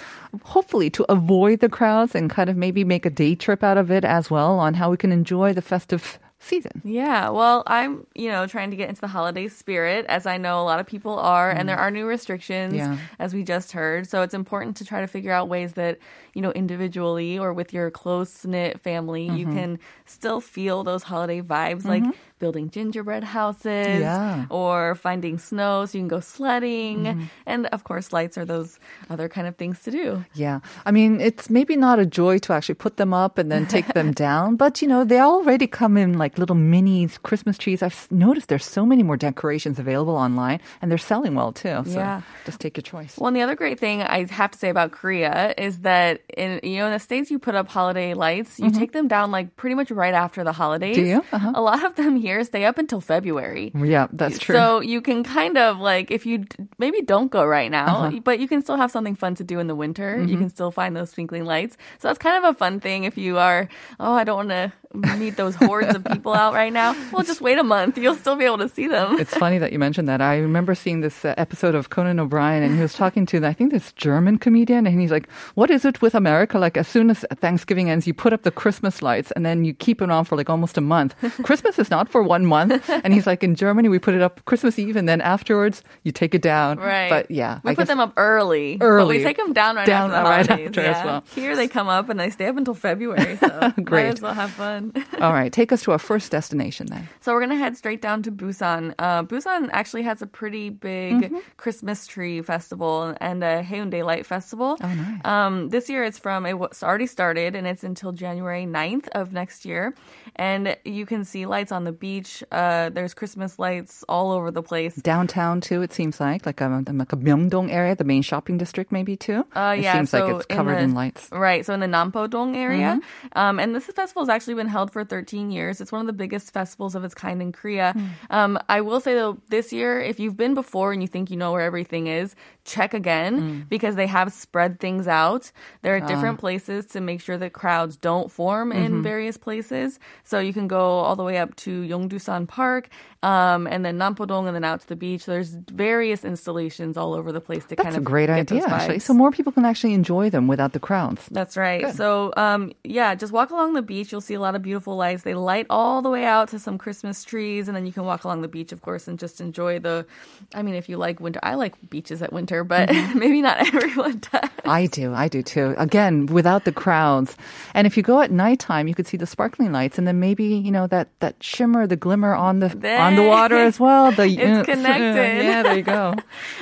hopefully 0.42 0.90
to 0.90 1.04
avoid 1.10 1.60
the 1.60 1.68
crowds 1.68 2.14
and 2.14 2.30
kind 2.30 2.48
of 2.48 2.56
maybe 2.56 2.84
make 2.84 3.04
a 3.06 3.10
day 3.10 3.34
trip 3.34 3.62
out 3.62 3.76
of 3.78 3.90
it 3.90 4.04
as 4.04 4.30
well 4.30 4.58
on 4.58 4.74
how 4.74 4.90
we 4.90 4.96
can 4.96 5.12
enjoy 5.12 5.52
the 5.52 5.62
festive 5.62 6.18
season. 6.38 6.82
Yeah, 6.84 7.28
well, 7.28 7.62
I'm, 7.68 8.04
you 8.16 8.28
know, 8.28 8.46
trying 8.46 8.70
to 8.72 8.76
get 8.76 8.88
into 8.88 9.00
the 9.00 9.06
holiday 9.06 9.46
spirit, 9.46 10.06
as 10.08 10.26
I 10.26 10.38
know 10.38 10.60
a 10.60 10.64
lot 10.64 10.80
of 10.80 10.86
people 10.86 11.16
are, 11.18 11.48
and 11.50 11.68
there 11.68 11.78
are 11.78 11.90
new 11.90 12.04
restrictions, 12.06 12.74
Mm. 12.74 12.78
Yeah. 12.78 12.96
as 13.20 13.32
we 13.32 13.44
just 13.44 13.70
heard. 13.72 14.08
So 14.08 14.22
it's 14.22 14.34
important 14.34 14.76
to 14.78 14.84
try 14.84 15.02
to 15.02 15.06
figure 15.06 15.30
out 15.32 15.48
ways 15.48 15.74
that, 15.74 15.98
you 16.34 16.40
know, 16.42 16.50
individually 16.52 17.38
or 17.38 17.52
with 17.52 17.72
your 17.72 17.90
close 17.90 18.44
knit 18.44 18.80
family, 18.80 19.24
you 19.24 19.46
Mm-hmm. 19.46 19.56
can 19.56 19.78
still 20.06 20.40
feel 20.40 20.82
those 20.84 21.02
holiday 21.02 21.40
vibes, 21.42 21.84
like 21.84 22.04
building 22.38 22.70
gingerbread 22.70 23.22
houses 23.24 24.00
Yeah. 24.00 24.46
or 24.50 24.94
finding 24.94 25.38
snow 25.38 25.84
so 25.86 25.98
you 25.98 26.02
can 26.02 26.08
go 26.08 26.20
sledding. 26.20 27.04
Mm-hmm. 27.04 27.22
And 27.46 27.66
of 27.66 27.84
course, 27.84 28.12
lights 28.12 28.36
are 28.38 28.44
those 28.44 28.78
other 29.10 29.28
kind 29.28 29.46
of 29.46 29.56
things 29.56 29.80
to 29.82 29.90
do. 29.90 30.24
Yeah. 30.34 30.60
I 30.86 30.90
mean, 30.90 31.20
it's 31.20 31.50
maybe 31.50 31.76
not 31.76 31.98
a 31.98 32.06
joy 32.06 32.38
to 32.38 32.52
actually 32.52 32.74
put 32.76 32.96
them 32.96 33.12
up 33.14 33.38
and 33.38 33.50
then 33.52 33.66
take 33.66 33.86
them 33.94 34.12
down, 34.28 34.56
but 34.56 34.80
you 34.82 34.88
know, 34.88 35.04
they 35.04 35.20
already 35.20 35.66
come 35.66 35.96
in 35.96 36.18
like 36.18 36.38
little 36.38 36.56
mini 36.56 37.08
Christmas 37.22 37.58
trees. 37.58 37.82
I've 37.82 38.10
noticed 38.10 38.48
there's 38.48 38.64
so 38.64 38.84
many 38.86 39.02
more 39.02 39.16
decorations 39.16 39.78
available 39.78 40.16
online 40.16 40.60
and 40.80 40.90
they're 40.90 40.98
selling 40.98 41.34
well 41.34 41.52
too. 41.52 41.82
So 41.86 41.98
Yeah. 41.98 42.22
just 42.44 42.58
take 42.60 42.76
your 42.76 42.82
choice. 42.82 43.18
Well, 43.18 43.28
and 43.28 43.36
the 43.36 43.42
other 43.42 43.54
great 43.56 43.78
thing 43.78 44.02
I 44.02 44.24
have 44.26 44.50
to 44.52 44.58
say 44.58 44.70
about 44.70 44.92
Korea 44.92 45.54
is 45.58 45.80
that 45.80 46.21
in 46.36 46.60
you 46.62 46.78
know 46.78 46.86
in 46.86 46.92
the 46.92 46.98
states 46.98 47.30
you 47.30 47.38
put 47.38 47.54
up 47.54 47.68
holiday 47.68 48.14
lights, 48.14 48.58
you 48.58 48.70
take 48.70 48.92
them 48.92 49.08
down 49.08 49.30
like 49.30 49.56
pretty 49.56 49.74
much 49.74 49.90
right 49.90 50.14
after 50.14 50.42
the 50.44 50.52
holidays. 50.52 50.96
Mm-hmm. 50.96 51.04
Do 51.04 51.10
you? 51.10 51.24
Uh-huh. 51.32 51.52
A 51.54 51.60
lot 51.60 51.84
of 51.84 51.94
them 51.96 52.16
here 52.16 52.42
stay 52.44 52.64
up 52.64 52.78
until 52.78 53.00
February. 53.00 53.72
Yeah, 53.74 54.08
that's 54.12 54.38
true. 54.38 54.54
So 54.54 54.80
you 54.80 55.00
can 55.00 55.24
kind 55.24 55.58
of 55.58 55.78
like 55.78 56.10
if 56.10 56.24
you 56.26 56.44
maybe 56.78 57.02
don't 57.02 57.30
go 57.30 57.44
right 57.44 57.70
now, 57.70 58.04
Uh-huh. 58.06 58.20
but 58.24 58.38
you 58.40 58.48
can 58.48 58.62
still 58.62 58.76
have 58.76 58.90
something 58.90 59.14
fun 59.14 59.34
to 59.36 59.44
do 59.44 59.58
in 59.58 59.66
the 59.66 59.74
winter. 59.74 60.16
You 60.18 60.26
Mm-hmm. 60.26 60.38
can 60.38 60.50
still 60.50 60.70
find 60.70 60.96
those 60.96 61.12
twinkling 61.12 61.44
lights. 61.44 61.76
So 61.98 62.08
that's 62.08 62.18
kind 62.18 62.42
of 62.42 62.54
a 62.54 62.58
fun 62.58 62.80
thing 62.80 63.04
if 63.04 63.18
you 63.18 63.38
are 63.38 63.68
oh 64.00 64.12
I 64.14 64.24
don't 64.24 64.36
want 64.36 64.50
to 64.50 64.72
meet 64.94 65.37
those 65.37 65.54
hordes 65.54 65.94
of 65.94 66.04
people 66.04 66.34
out 66.34 66.54
right 66.54 66.72
now. 66.72 66.94
Well, 67.12 67.22
just 67.22 67.40
wait 67.40 67.58
a 67.58 67.64
month. 67.64 67.99
You'll 67.99 68.14
still 68.14 68.37
be 68.37 68.44
able 68.44 68.58
to 68.58 68.68
see 68.68 68.87
them. 68.88 69.18
It's 69.18 69.34
funny 69.37 69.58
that 69.58 69.72
you 69.72 69.78
mentioned 69.78 70.08
that. 70.08 70.20
I 70.20 70.38
remember 70.38 70.75
seeing 70.75 71.00
this 71.00 71.25
uh, 71.25 71.34
episode 71.37 71.75
of 71.75 71.90
Conan 71.90 72.18
O'Brien, 72.20 72.62
and 72.62 72.75
he 72.75 72.80
was 72.82 72.94
talking 72.94 73.26
to, 73.26 73.44
I 73.46 73.52
think, 73.52 73.72
this 73.72 73.92
German 73.92 74.38
comedian, 74.38 74.87
and 74.87 75.00
he's 75.00 75.11
like, 75.11 75.28
"What 75.54 75.70
is 75.70 75.84
it 75.84 76.00
with 76.02 76.14
America? 76.14 76.58
Like, 76.58 76.76
as 76.76 76.88
soon 76.88 77.11
as 77.11 77.25
Thanksgiving 77.40 77.90
ends, 77.90 78.06
you 78.06 78.14
put 78.14 78.32
up 78.32 78.42
the 78.42 78.50
Christmas 78.50 79.02
lights, 79.02 79.30
and 79.32 79.44
then 79.44 79.64
you 79.64 79.75
keep 79.75 80.02
it 80.02 80.11
on 80.11 80.25
for 80.25 80.37
like 80.37 80.50
almost 80.50 80.76
a 80.78 80.80
month. 80.80 81.14
Christmas 81.42 81.78
is 81.78 81.90
not 81.90 82.08
for 82.08 82.22
one 82.22 82.46
month." 82.46 82.88
And 82.88 83.12
he's 83.14 83.26
like, 83.26 83.42
"In 83.42 83.54
Germany, 83.54 83.88
we 83.88 83.99
put 83.99 84.14
it 84.14 84.22
up 84.22 84.44
Christmas 84.44 84.78
Eve, 84.78 84.96
and 84.96 85.08
then 85.08 85.20
afterwards, 85.20 85.82
you 86.04 86.12
take 86.12 86.34
it 86.34 86.42
down." 86.42 86.78
Right. 86.78 87.08
But 87.11 87.30
yeah, 87.30 87.61
we 87.64 87.72
I 87.72 87.75
put 87.75 87.87
them 87.88 88.00
up 88.00 88.12
early. 88.16 88.76
But 88.76 88.87
Early. 88.87 89.18
we 89.18 89.25
take 89.25 89.37
them 89.37 89.52
down 89.52 89.76
right 89.76 89.87
Down 89.87 90.11
after 90.11 90.22
the 90.22 90.28
right 90.30 90.46
holidays. 90.46 90.68
after 90.68 90.80
as 90.80 90.96
yeah. 90.96 91.04
well. 91.04 91.25
Here 91.34 91.56
they 91.56 91.68
come 91.68 91.88
up 91.88 92.08
and 92.08 92.18
they 92.18 92.30
stay 92.30 92.46
up 92.46 92.56
until 92.56 92.75
February. 92.75 93.37
So 93.37 93.72
Great. 93.82 94.04
might 94.04 94.12
as 94.14 94.20
well 94.20 94.34
have 94.34 94.50
fun. 94.50 94.81
All 95.20 95.32
right, 95.32 95.52
take 95.52 95.72
us 95.72 95.82
to 95.84 95.92
our 95.92 95.98
first 95.98 96.30
destination 96.32 96.86
then. 96.88 97.08
So 97.20 97.32
we're 97.32 97.40
gonna 97.40 97.56
head 97.56 97.76
straight 97.76 98.02
down 98.02 98.22
to 98.24 98.32
Busan. 98.32 98.94
Uh, 98.98 99.22
Busan 99.22 99.68
actually 99.72 100.02
has 100.02 100.22
a 100.22 100.26
pretty 100.26 100.70
big 100.70 101.12
Mm-hmm. 101.12 101.38
Christmas 101.56 102.06
tree 102.06 102.42
festival 102.42 103.14
and 103.20 103.44
a 103.44 103.62
Haeundae 103.62 104.04
Light 104.04 104.26
Festival. 104.26 104.76
Oh, 104.80 104.94
nice. 104.94 105.20
Um, 105.24 105.68
this 105.68 105.88
year 105.88 106.04
it's 106.04 106.18
from 106.18 106.46
it 106.46 106.58
was 106.58 106.82
already 106.82 107.06
started 107.06 107.54
and 107.54 107.66
it's 107.66 107.84
until 107.84 108.12
January 108.12 108.64
9th 108.66 109.08
of 109.08 109.32
next 109.32 109.64
year, 109.64 109.94
and 110.36 110.76
you 110.84 111.06
can 111.06 111.24
see 111.24 111.46
lights 111.46 111.70
on 111.72 111.84
the 111.84 111.92
beach. 111.92 112.42
Uh, 112.50 112.88
there's 112.90 113.14
Christmas 113.14 113.58
lights 113.58 114.04
all 114.08 114.32
over 114.32 114.50
the 114.50 114.62
place. 114.62 114.94
Downtown 114.96 115.60
too, 115.60 115.82
it 115.82 115.92
seems 115.92 116.18
like 116.20 116.46
like 116.46 116.60
a 116.60 116.82
like 116.92 117.12
a 117.12 117.16
Myeongdong 117.16 117.70
area, 117.70 117.94
the 117.94 118.04
main 118.04 118.22
shopping 118.22 118.58
district, 118.58 118.90
maybe 118.92 119.16
too. 119.16 119.44
Uh, 119.54 119.74
it 119.76 119.82
yeah, 119.82 119.94
seems 119.94 120.10
so 120.10 120.26
like 120.26 120.36
it's 120.36 120.46
covered 120.46 120.76
the, 120.76 120.82
in, 120.82 120.94
lights. 120.94 121.28
Mm-hmm. 121.28 121.38
Right, 121.38 121.66
so 121.66 121.74
in 121.74 121.80
the 121.80 121.86
Nampo 121.86 122.28
Dong 122.28 122.56
area. 122.56 123.00
Um, 123.34 123.58
and 123.58 123.74
this 123.74 123.86
festival 123.86 124.22
has 124.22 124.28
actually 124.28 124.54
been 124.54 124.68
held 124.72 124.90
for 124.90 125.04
13 125.04 125.50
years. 125.52 125.80
It's 125.80 125.92
one 125.92 126.00
of 126.00 126.06
the 126.08 126.12
biggest 126.12 126.52
festivals 126.52 126.94
of 126.96 127.04
its 127.04 127.14
kind 127.14 127.40
in 127.40 127.52
Korea. 127.52 127.94
Mm. 127.96 128.08
Um, 128.30 128.58
I 128.68 128.80
will 128.80 128.98
say, 129.00 129.14
though, 129.14 129.38
this 129.50 129.72
year, 129.72 130.00
if 130.00 130.18
you've 130.18 130.36
been 130.36 130.54
before 130.54 130.92
and 130.92 131.00
you 131.02 131.08
think 131.08 131.30
you 131.30 131.36
know 131.36 131.52
where 131.52 131.60
everything 131.60 132.06
is, 132.08 132.34
check 132.64 132.94
again 132.94 133.32
Mm. 133.42 133.68
because 133.68 133.94
they 133.96 134.06
have 134.06 134.32
spread 134.32 134.80
things 134.80 135.06
out. 135.06 135.50
There 135.82 135.94
are 135.96 136.02
Ah. 136.02 136.06
different 136.06 136.38
places 136.40 136.86
to 136.94 137.00
make 137.00 137.20
sure 137.20 137.36
that 137.38 137.52
crowds 137.52 137.96
don't 137.96 138.30
form 138.30 138.70
Mm-hmm. 138.72 138.84
in 138.84 139.02
various 139.02 139.36
places. 139.36 139.98
So 140.24 140.38
you 140.38 140.52
can 140.52 140.66
go 140.68 140.80
all 141.04 141.16
the 141.16 141.24
way 141.24 141.38
up 141.38 141.54
to 141.66 141.82
Yongdusan 141.82 142.46
Park 142.48 142.88
um, 143.22 143.66
and 143.66 143.84
then 143.84 143.98
Nampodong 143.98 144.46
and 144.46 144.54
then 144.56 144.64
out 144.64 144.80
to 144.80 144.88
the 144.88 144.96
beach. 144.96 145.26
There's 145.26 145.50
various 145.54 146.24
installations 146.24 146.96
all 146.96 147.14
over 147.14 147.32
the 147.32 147.40
place 147.40 147.64
to 147.66 147.74
That's 147.76 147.82
kind 147.82 147.96
a 147.96 147.98
of 147.98 148.04
great 148.04 148.26
get 148.26 148.38
idea, 148.50 148.64
actually. 148.66 148.98
So 149.00 149.12
more 149.14 149.30
people 149.30 149.52
can 149.52 149.64
actually 149.64 149.94
enjoy 149.94 150.30
them 150.30 150.46
without 150.48 150.72
the 150.72 150.80
crowds. 150.80 151.22
That's 151.30 151.56
right. 151.56 151.94
So, 151.94 152.32
um, 152.36 152.72
yeah, 152.84 153.14
just 153.14 153.32
walk 153.32 153.50
along 153.50 153.74
the 153.74 153.82
beach. 153.82 154.12
You'll 154.12 154.20
see 154.20 154.34
a 154.34 154.40
lot 154.40 154.54
of 154.54 154.62
beautiful 154.62 154.97
lights. 154.97 155.23
They 155.25 155.35
light 155.35 155.66
all 155.69 156.00
the 156.02 156.09
way 156.11 156.25
out 156.25 156.49
to 156.50 156.59
some 156.59 156.78
Christmas 156.78 157.25
trees, 157.25 157.69
and 157.69 157.76
then 157.76 157.85
you 157.87 157.92
can 157.92 158.04
walk 158.04 158.25
along 158.25 158.42
the 158.42 158.49
beach, 158.49 158.73
of 158.73 158.81
course, 158.83 159.07
and 159.09 159.19
just 159.19 159.40
enjoy 159.40 159.78
the. 159.78 160.07
I 160.54 160.62
mean, 160.62 160.75
if 160.75 160.88
you 160.88 160.97
like 160.97 161.21
winter, 161.21 161.40
I 161.42 161.54
like 161.57 161.75
beaches 161.90 162.23
at 162.23 162.33
winter, 162.33 162.64
but 162.64 162.88
Mm-hmm. 162.88 163.19
maybe 163.25 163.42
not 163.42 163.59
everyone 163.75 164.21
does. 164.33 164.49
I 164.64 164.87
do, 164.87 165.12
I 165.12 165.28
do 165.28 165.42
too. 165.42 165.75
Again, 165.76 166.26
without 166.26 166.64
the 166.64 166.73
crowds. 166.73 167.37
And 167.75 167.87
if 167.87 167.97
you 167.97 168.02
go 168.02 168.21
at 168.21 168.31
nighttime, 168.31 168.87
you 168.88 168.95
could 168.95 169.07
see 169.07 169.16
the 169.16 169.26
sparkling 169.26 169.73
lights, 169.73 169.99
and 169.99 170.07
then 170.07 170.21
maybe 170.21 170.45
you 170.45 170.71
know 170.71 170.87
that 170.87 171.09
that 171.21 171.42
shimmer, 171.42 171.87
the 171.87 171.97
glimmer 171.97 172.35
on 172.35 172.61
the 172.61 172.69
on 173.00 173.16
the 173.16 173.23
water 173.23 173.57
as 173.57 173.78
well. 173.81 174.12
The 174.12 174.26
It's 174.42 174.66
connected. 174.66 175.45
yeah, 175.45 175.62
there 175.62 175.76
you 175.76 175.83
go. 175.83 176.14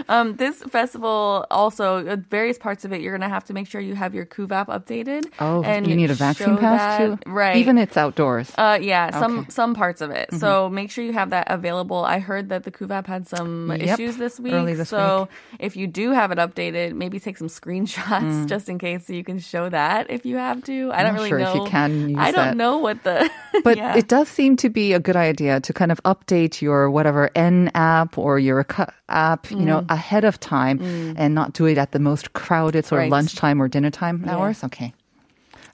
Um, 0.08 0.36
this 0.36 0.62
festival 0.64 1.46
also, 1.50 2.06
uh, 2.06 2.16
various 2.30 2.58
parts 2.58 2.84
of 2.84 2.92
it, 2.92 3.00
you're 3.00 3.16
gonna 3.16 3.28
have 3.28 3.44
to 3.46 3.52
make 3.52 3.66
sure 3.68 3.80
you 3.80 3.94
have 3.94 4.14
your 4.14 4.26
Kuvap 4.26 4.66
updated. 4.66 5.26
Oh, 5.40 5.62
and 5.62 5.86
you 5.86 5.96
need 5.96 6.10
a 6.10 6.14
vaccine 6.14 6.56
pass 6.58 6.98
that- 6.98 7.22
too, 7.24 7.30
right? 7.30 7.56
Even 7.56 7.76
it's 7.90 7.96
outdoors. 7.96 8.52
Uh, 8.56 8.78
yeah, 8.80 9.10
some 9.10 9.32
Okay. 9.32 9.40
Mm-hmm. 9.42 9.50
some 9.50 9.74
parts 9.74 10.00
of 10.00 10.10
it. 10.10 10.32
So 10.34 10.68
make 10.70 10.90
sure 10.90 11.02
you 11.04 11.12
have 11.12 11.30
that 11.30 11.50
available. 11.50 12.04
I 12.04 12.20
heard 12.20 12.48
that 12.50 12.62
the 12.64 12.70
Kuvap 12.70 13.06
had 13.06 13.26
some 13.26 13.70
Yep, 13.70 13.80
issues 13.98 14.16
this 14.16 14.38
week. 14.38 14.54
early 14.54 14.74
this 14.74 14.88
so 14.88 15.28
if 15.58 15.76
you 15.76 15.86
do 15.86 16.12
have 16.12 16.30
it 16.30 16.38
updated, 16.38 16.94
maybe 16.94 17.18
take 17.20 17.36
some 17.36 17.48
screenshots 17.48 18.46
just 18.46 18.68
in 18.68 18.78
case 18.78 19.06
so 19.06 19.12
you 19.12 19.24
can 19.24 19.38
show 19.40 19.68
that 19.68 20.08
if 20.10 20.24
you 20.24 20.36
have 20.36 20.62
to. 20.64 20.90
I 20.92 20.94
Mm. 20.94 20.98
I'm 21.00 21.04
don't 21.06 21.14
really 21.14 21.28
sure 21.30 21.38
if 21.40 21.54
know. 21.54 21.64
you 21.64 21.70
can 21.70 22.08
use 22.10 22.18
I 22.18 22.30
don't 22.30 22.46
that. 22.52 22.56
know 22.56 22.78
what 22.78 23.02
the. 23.02 23.28
But 23.64 23.76
yeah. 23.76 23.96
it 23.96 24.06
does 24.08 24.28
seem 24.28 24.56
to 24.58 24.70
be 24.70 24.92
a 24.94 25.00
good 25.00 25.16
idea 25.16 25.60
to 25.60 25.72
kind 25.72 25.90
of 25.90 26.00
update 26.04 26.62
your 26.62 26.90
whatever 26.90 27.30
N 27.34 27.70
app 27.74 28.16
or 28.16 28.38
your 28.38 28.64
app, 29.08 29.50
you 29.50 29.56
know, 29.66 29.84
ahead 29.88 30.24
of 30.24 30.38
time 30.38 30.80
and 31.18 31.34
not 31.34 31.52
do 31.52 31.66
it 31.66 31.76
at 31.76 31.90
the 31.92 31.98
most 31.98 32.32
crowded 32.32 32.84
sort 32.86 32.98
Mm. 32.98 33.02
Right. 33.02 33.06
of 33.06 33.12
lunchtime 33.12 33.60
or 33.62 33.66
dinner 33.68 33.90
time 33.90 34.22
Yeah. 34.24 34.36
hours. 34.36 34.62
Okay. 34.64 34.92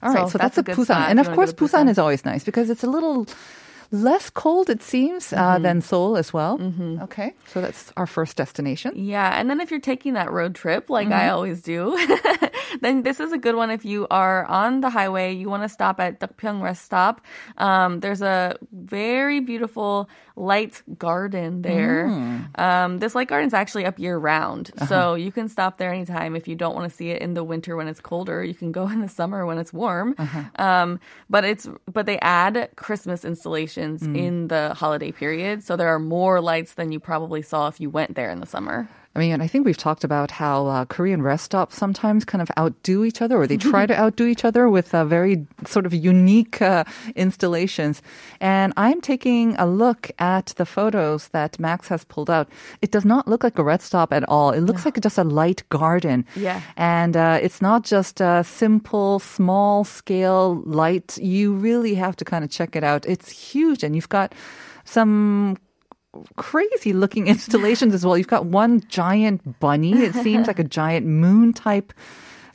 All 0.01 0.13
right, 0.13 0.29
so, 0.29 0.37
that's, 0.37 0.57
a 0.57 0.61
a 0.61 0.63
Busan. 0.63 1.09
And 1.09 1.19
of 1.19 1.31
course, 1.33 1.51
to 1.51 1.55
Busan 1.65 1.89
is 1.89 1.97
always 1.97 2.23
nice 2.25 2.43
because 2.43 2.69
it's 2.69 2.83
a 2.83 2.87
little 2.87 3.27
less 3.91 4.29
cold, 4.29 4.69
it 4.69 4.81
seems, 4.83 5.31
uh, 5.33 5.59
than 5.59 5.81
Seoul 5.81 6.17
as 6.17 6.33
well. 6.33 6.59
Okay, 7.03 7.33
so 7.47 7.61
that's 7.61 7.91
our 7.95 8.07
first 8.07 8.35
destination. 8.37 8.93
Yeah, 8.95 9.39
and 9.39 9.49
then 9.49 9.61
if 9.61 9.71
you're 9.71 9.79
taking 9.79 10.13
that 10.13 10.31
road 10.31 10.55
trip, 10.55 10.89
like 10.89 11.07
Mm-hmm. 11.07 11.13
I 11.25 11.29
always 11.29 11.61
do, 11.61 11.95
then 12.81 13.03
this 13.03 13.19
is 13.19 13.31
a 13.31 13.37
good 13.37 13.55
one. 13.55 13.71
If 13.71 13.85
you 13.85 14.07
are 14.11 14.45
on 14.45 14.81
the 14.81 14.89
highway, 14.89 15.33
you 15.33 15.49
want 15.49 15.63
to 15.63 15.69
stop 15.69 15.99
at 15.99 16.19
Deokpyeong 16.19 16.61
Rest 16.61 16.83
Stop. 16.83 17.21
Um, 17.57 17.99
there's 17.99 18.21
a 18.21 18.57
very 18.71 19.39
beautiful 19.39 20.09
light 20.35 20.83
garden 20.97 21.61
there. 21.63 22.07
Mm. 22.07 22.59
Um, 22.59 22.97
this 22.99 23.15
light 23.15 23.27
garden 23.27 23.47
is 23.47 23.53
actually 23.53 23.85
up 23.85 23.97
year 23.99 24.17
round, 24.17 24.71
Uh-huh. 24.77 24.85
so 24.85 25.15
you 25.15 25.31
can 25.31 25.47
stop 25.49 25.77
there 25.77 25.91
anytime. 25.93 26.35
If 26.35 26.47
you 26.47 26.55
don't 26.55 26.75
want 26.75 26.89
to 26.91 26.95
see 26.95 27.09
it 27.09 27.21
in 27.21 27.33
the 27.33 27.43
winter 27.43 27.75
when 27.75 27.87
it's 27.87 28.01
colder, 28.01 28.43
you 28.43 28.53
can 28.53 28.71
go 28.71 28.87
in 28.93 29.01
the 29.01 29.09
summer 29.09 29.45
when 29.45 29.57
it's 29.57 29.71
warm. 29.73 30.13
Uh-huh. 30.17 30.43
Um, 30.59 30.99
but 31.29 31.43
it's 31.45 31.67
but 31.91 32.05
they 32.05 32.19
add 32.19 32.69
Christmas 32.75 33.23
installations 33.25 33.76
Mm. 33.77 34.17
in 34.17 34.47
the 34.47 34.73
holiday 34.73 35.11
period, 35.11 35.63
so 35.63 35.75
there 35.75 35.87
are 35.87 35.99
more 35.99 36.41
lights 36.41 36.73
than 36.73 36.91
you 36.91 36.99
probably 36.99 37.41
saw 37.41 37.67
if 37.67 37.79
you 37.79 37.89
went 37.89 38.15
there 38.15 38.29
in 38.29 38.39
the 38.39 38.45
summer. 38.45 38.87
I 39.17 39.19
mean, 39.19 39.41
I 39.41 39.47
think 39.47 39.65
we've 39.65 39.75
talked 39.75 40.03
about 40.03 40.29
how 40.29 40.67
uh, 40.67 40.85
Korean 40.85 41.23
rest 41.23 41.45
stops 41.45 41.75
sometimes 41.75 42.23
kind 42.23 42.39
of 42.39 42.51
outdo 42.55 43.03
each 43.03 43.19
other, 43.19 43.35
or 43.35 43.47
they 43.47 43.57
try 43.57 43.87
to 43.87 43.99
outdo 43.99 44.27
each 44.27 44.45
other 44.45 44.69
with 44.69 44.93
uh, 44.93 45.05
very 45.05 45.47
sort 45.65 45.87
of 45.87 45.93
unique 45.95 46.61
uh, 46.61 46.83
installations. 47.15 48.03
And 48.39 48.73
I'm 48.77 49.01
taking 49.01 49.55
a 49.55 49.65
look 49.65 50.11
at 50.19 50.53
the 50.57 50.67
photos 50.67 51.29
that 51.29 51.59
Max 51.59 51.87
has 51.87 52.03
pulled 52.03 52.29
out. 52.29 52.47
It 52.83 52.91
does 52.91 53.05
not 53.05 53.27
look 53.27 53.43
like 53.43 53.57
a 53.57 53.63
rest 53.63 53.87
stop 53.87 54.13
at 54.13 54.23
all. 54.29 54.51
It 54.51 54.61
looks 54.61 54.85
like 54.85 55.01
just 55.01 55.17
a 55.17 55.23
light 55.23 55.63
garden. 55.69 56.23
Yeah. 56.35 56.61
And 56.75 57.17
uh, 57.17 57.39
it's 57.41 57.59
not 57.59 57.85
just 57.85 58.21
a 58.21 58.43
simple, 58.43 59.17
small 59.17 59.83
scale 59.83 60.61
light. 60.67 61.17
You 61.17 61.53
really 61.53 61.95
have 61.95 62.15
to 62.17 62.25
kind 62.25 62.43
of 62.43 62.51
check 62.51 62.75
it 62.75 62.83
out. 62.83 63.03
It's 63.07 63.31
huge, 63.31 63.83
and 63.83 63.95
you've 63.95 64.09
got 64.09 64.35
some 64.85 65.57
crazy 66.35 66.93
looking 66.93 67.27
installations 67.33 67.93
as 67.93 68.05
well. 68.05 68.17
You've 68.17 68.27
got 68.27 68.45
one 68.45 68.81
giant 68.87 69.59
bunny. 69.59 69.93
It 69.93 70.13
seems 70.23 70.47
like 70.47 70.59
a 70.59 70.63
giant 70.63 71.05
moon 71.05 71.53
type 71.53 71.93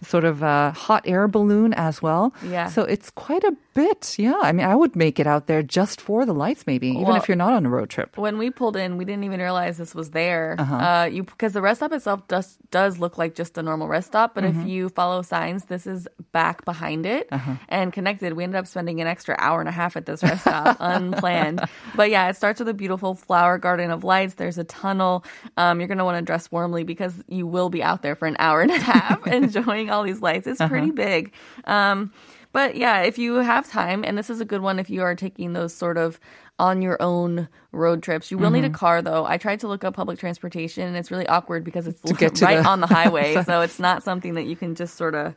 sort 0.02 0.24
of 0.24 0.42
a 0.42 0.72
hot 0.72 1.02
air 1.06 1.28
balloon 1.28 1.72
as 1.74 2.02
well. 2.02 2.34
Yeah. 2.44 2.66
So 2.66 2.82
it's 2.82 3.10
quite 3.10 3.44
a 3.44 3.54
bit. 3.74 4.18
Yeah. 4.18 4.38
I 4.42 4.52
mean, 4.52 4.66
I 4.66 4.74
would 4.74 4.94
make 4.96 5.18
it 5.20 5.26
out 5.26 5.46
there 5.46 5.62
just 5.62 6.00
for 6.00 6.24
the 6.26 6.34
lights, 6.34 6.66
maybe, 6.66 6.88
even 6.88 7.02
Well- 7.04 7.16
if 7.16 7.28
you're 7.28 7.36
not 7.36 7.52
on 7.52 7.66
a 7.66 7.70
road 7.70 7.88
trip. 7.90 8.16
when 8.18 8.38
we 8.38 8.50
pulled 8.50 8.76
in, 8.76 8.96
we 8.96 9.04
didn't 9.04 9.24
even 9.24 9.40
realize 9.40 9.76
this 9.78 9.94
was 9.94 10.10
there. 10.10 10.56
Uh-huh. 10.58 10.74
uh 10.76 11.04
you 11.04 11.22
because 11.24 11.52
the 11.52 11.62
rest 11.62 11.78
stop 11.80 11.92
itself 11.92 12.26
does 12.28 12.58
does 12.70 12.98
look 12.98 13.18
like 13.18 13.34
just 13.34 13.58
a 13.58 13.62
normal 13.62 13.88
rest 13.88 14.08
stop, 14.08 14.34
but 14.34 14.44
Mm-hmm. 14.44 14.60
if 14.62 14.66
you 14.68 14.88
follow 14.88 15.22
signs, 15.22 15.64
this 15.66 15.86
is 15.86 16.08
back 16.32 16.64
behind 16.64 17.06
it 17.06 17.28
Uh-huh. 17.30 17.54
and 17.68 17.92
connected. 17.92 18.32
We 18.34 18.44
ended 18.44 18.58
up 18.58 18.66
spending 18.66 19.00
an 19.00 19.06
extra 19.06 19.36
hour 19.38 19.60
and 19.60 19.68
a 19.68 19.72
half 19.72 19.96
at 19.96 20.06
this 20.06 20.22
rest 20.22 20.42
stop, 20.42 20.76
unplanned. 20.80 21.60
But 21.94 22.10
yeah, 22.10 22.28
it 22.28 22.36
starts 22.36 22.58
with 22.60 22.68
a 22.68 22.74
beautiful 22.74 23.14
flower 23.14 23.58
garden 23.58 23.90
of 23.90 24.04
lights. 24.04 24.34
There's 24.34 24.58
a 24.58 24.64
tunnel. 24.64 25.24
Um, 25.56 25.80
you're 25.80 25.88
gonna 25.88 26.04
want 26.04 26.18
to 26.18 26.22
dress 26.24 26.50
warmly 26.50 26.84
because 26.84 27.14
you 27.28 27.46
will 27.46 27.68
be 27.70 27.82
out 27.82 28.02
there 28.02 28.14
for 28.16 28.26
an 28.26 28.36
hour 28.38 28.60
and 28.62 28.70
a 28.70 28.78
half 28.78 29.26
enjoying 29.40 29.90
all 29.90 30.02
these 30.02 30.20
lights. 30.22 30.46
It's 30.46 30.60
pretty 30.60 30.88
Uh-huh. 30.88 30.92
big. 31.08 31.32
Um, 31.64 32.12
but 32.52 32.76
yeah, 32.76 33.02
if 33.02 33.18
you 33.18 33.36
have 33.36 33.68
time, 33.68 34.04
and 34.04 34.16
this 34.16 34.30
is 34.30 34.40
a 34.40 34.44
good 34.44 34.60
one 34.60 34.78
if 34.78 34.90
you 34.90 35.02
are 35.02 35.14
taking 35.14 35.52
those 35.52 35.74
sort 35.74 35.96
of 35.96 36.20
on 36.58 36.82
your 36.82 37.00
own 37.00 37.48
road 37.72 38.02
trips. 38.02 38.30
You 38.30 38.38
will 38.38 38.46
mm-hmm. 38.46 38.54
need 38.54 38.64
a 38.64 38.68
mm-hmm. 38.68 38.76
car 38.76 39.02
though. 39.02 39.24
I 39.24 39.36
tried 39.38 39.60
to 39.60 39.68
look 39.68 39.84
up 39.84 39.94
public 39.94 40.18
transportation 40.18 40.86
and 40.86 40.96
it's 40.96 41.10
really 41.10 41.26
awkward 41.26 41.64
because 41.64 41.86
it's 41.86 42.00
to 42.02 42.14
to 42.30 42.44
right 42.44 42.62
the... 42.62 42.68
on 42.68 42.80
the 42.80 42.86
highway. 42.86 43.42
so, 43.46 43.62
it's 43.62 43.80
not 43.80 44.02
something 44.02 44.34
that 44.34 44.44
you 44.44 44.56
can 44.56 44.74
just 44.74 44.96
sort 44.96 45.14
of 45.14 45.34